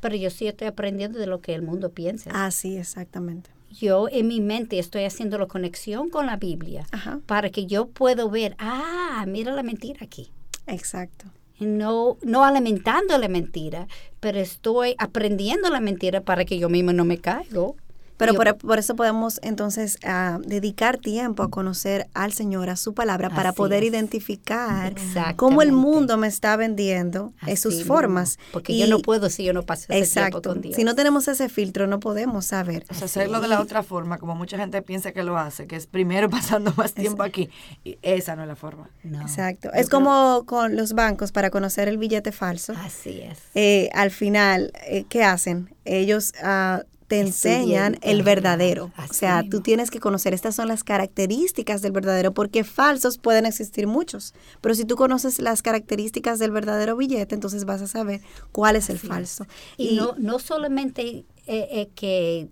[0.00, 2.30] pero yo sí estoy aprendiendo de lo que el mundo piensa.
[2.32, 3.50] Ah, sí, exactamente.
[3.70, 6.86] Yo en mi mente estoy haciendo la conexión con la Biblia
[7.26, 10.30] para que yo pueda ver, ah, mira la mentira aquí.
[10.66, 11.26] Exacto.
[11.58, 13.88] No, no alimentando la mentira,
[14.20, 17.76] pero estoy aprendiendo la mentira para que yo mismo no me caigo.
[18.18, 23.30] Pero por, eso podemos entonces ah, dedicar tiempo a conocer al Señor, a su palabra,
[23.30, 24.94] para poder identificar
[25.36, 28.38] cómo el mundo me está vendiendo en sus formas.
[28.52, 30.40] Porque yo no puedo si yo no paso ese exacto.
[30.40, 30.76] tiempo con Dios.
[30.76, 32.84] Si no tenemos ese filtro, no podemos saber.
[32.90, 35.76] O sea, hacerlo de la otra forma, como mucha gente piensa que lo hace, que
[35.76, 37.50] es primero pasando más tiempo aquí.
[37.84, 38.90] Y esa no es la forma.
[39.04, 39.72] Exacto.
[39.72, 42.74] Es como con los bancos para conocer el billete falso.
[42.76, 43.38] Así es.
[43.54, 45.74] Eh, al final, eh, ¿qué hacen?
[45.84, 46.32] Ellos...
[46.42, 48.92] Uh, te enseñan el verdadero.
[48.96, 53.46] o sea, tú tienes que conocer, estas son las características del verdadero, porque falsos pueden
[53.46, 58.20] existir muchos, pero si tú conoces las características del verdadero billete, entonces vas a saber
[58.52, 59.46] cuál es el falso.
[59.78, 62.48] Y, no, no solamente eh, eh, que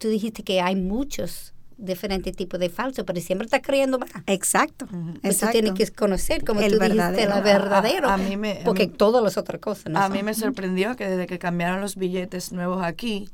[0.00, 4.10] tú dijiste que hay muchos diferentes tipos de falso, pero siempre está creyendo más.
[4.26, 4.86] Exacto.
[5.22, 7.12] Pues tienes que conocer, como el tú verdadero.
[7.12, 8.10] dijiste, la verdadero.
[8.10, 11.26] A, mí me, porque todas las otras cosas no A mí me sorprendió que desde
[11.26, 13.28] que cambiaron los billetes nuevos aquí,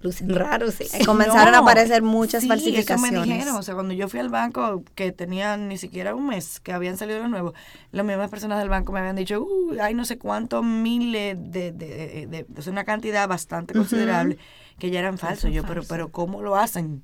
[0.00, 0.74] lucen raros.
[0.74, 1.04] Sí.
[1.04, 3.12] Comenzaron a aparecer muchas falsificaciones.
[3.12, 3.56] Eso me dijeron.
[3.56, 6.96] O sea, cuando yo fui al banco, que tenían ni siquiera un mes que habían
[6.96, 7.52] salido los nuevos,
[7.92, 11.72] las mismas personas del banco me habían dicho, uh, hay no sé cuántos miles de,
[11.72, 14.38] de, de, de, una cantidad bastante considerable
[14.78, 15.52] que ya eran falsos.
[15.52, 17.02] Yo, pero, pero ¿cómo lo hacen?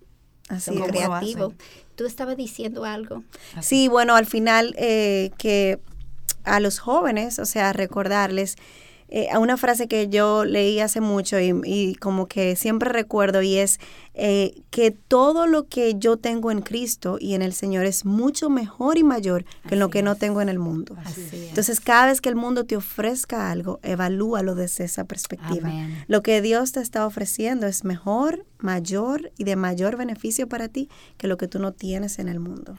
[0.50, 1.54] Así creativo.
[1.94, 3.22] Tú estabas diciendo algo.
[3.60, 5.78] Sí, bueno, al final eh, que
[6.44, 8.56] a los jóvenes, o sea, recordarles
[9.12, 13.42] eh, a una frase que yo leí hace mucho y, y como que siempre recuerdo
[13.42, 13.80] y es
[14.14, 18.50] eh, que todo lo que yo tengo en Cristo y en el Señor es mucho
[18.50, 20.96] mejor y mayor que lo que no tengo en el mundo.
[21.32, 25.72] Entonces, cada vez que el mundo te ofrezca algo, evalúalo desde esa perspectiva.
[26.06, 30.88] Lo que Dios te está ofreciendo es mejor, mayor y de mayor beneficio para ti
[31.16, 32.76] que lo que tú no tienes en el mundo.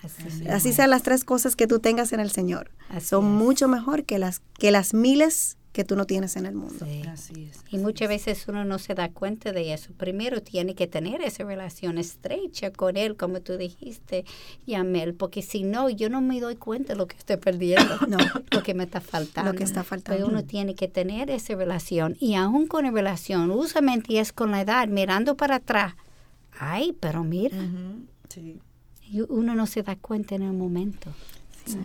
[0.50, 2.72] Así, sean las tres cosas que tú tengas en el Señor.
[3.02, 6.86] Son mucho mejor que las, que las miles que tú no tienes en el mundo.
[7.69, 9.93] Y muchas veces uno no se da cuenta de eso.
[9.93, 14.26] Primero tiene que tener esa relación estrecha con él, como tú dijiste,
[14.67, 18.17] Yamel, porque si no, yo no me doy cuenta de lo que estoy perdiendo, no.
[18.51, 19.51] lo que me está faltando.
[19.51, 20.17] Lo que está faltando.
[20.17, 22.17] Pero uno tiene que tener esa relación.
[22.19, 25.93] Y aún con la relación, usualmente es con la edad, mirando para atrás.
[26.59, 27.57] Ay, pero mira.
[29.09, 31.13] Y uno no se da cuenta en el momento.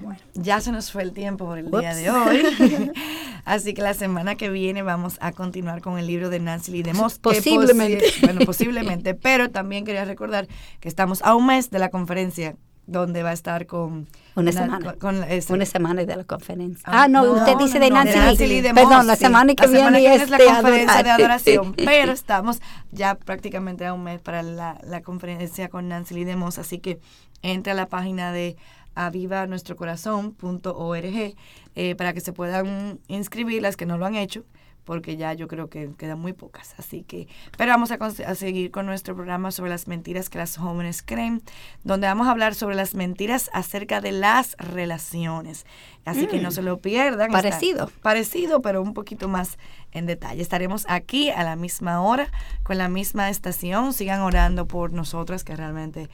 [0.03, 2.43] Bueno, ya se nos fue el tiempo por el día de hoy.
[3.45, 6.83] Así que la semana que viene vamos a continuar con el libro de Nancy Lee
[6.83, 7.19] de Moss.
[7.19, 8.05] Posiblemente.
[8.23, 9.15] bueno, posiblemente.
[9.15, 10.49] Pero también quería recordar
[10.81, 12.57] que estamos a un mes de la conferencia
[12.87, 14.07] donde va a estar con
[14.37, 18.47] una, semana con, una semana de la conferencia ah, ah no, usted dice de Nancy,
[18.47, 22.61] Lee, de perdón la semana que viene, es, la conferencia de adoración pero estamos
[22.93, 26.79] ya prácticamente a un mes para la, la conferencia con Nancy Lee de Moss así
[26.79, 27.01] que
[27.43, 28.57] entre a la página de
[28.97, 31.37] avivanuestrocorazón.org
[31.77, 34.45] eh, para que se puedan inscribir las que no lo han hecho
[34.87, 36.75] porque ya yo creo que quedan muy pocas.
[36.79, 37.27] Así que,
[37.59, 41.43] pero vamos a, a, seguir con nuestro programa sobre las mentiras que las jóvenes creen,
[41.83, 45.67] donde vamos a hablar sobre las mentiras acerca de las relaciones.
[46.05, 46.53] Así que no mm.
[46.53, 47.33] se lo pierdan.
[47.33, 47.91] Parecido.
[48.01, 49.59] parecido, pero un poquito más
[49.91, 50.41] en detalle.
[50.41, 52.31] Estaremos aquí a la misma hora,
[52.63, 53.93] con la misma estación.
[53.93, 56.09] Sigan orando por nosotras, que realmente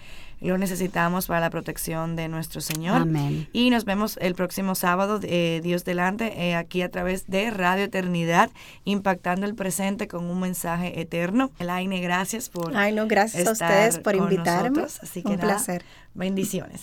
[0.48, 3.02] lo necesitamos para la protección de nuestro Señor.
[3.02, 3.48] Amén.
[3.52, 7.84] Y nos vemos el próximo sábado, eh, Dios delante, eh, aquí a través de Radio
[7.84, 8.50] Eternidad,
[8.84, 11.50] impactando el presente con un mensaje eterno.
[11.58, 12.76] Elaine, gracias por.
[12.76, 14.82] Ay, no, gracias a ustedes por invitarme.
[14.82, 15.84] Así que un placer.
[16.14, 16.82] Bendiciones.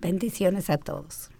[0.00, 1.30] Bendiciones a todos.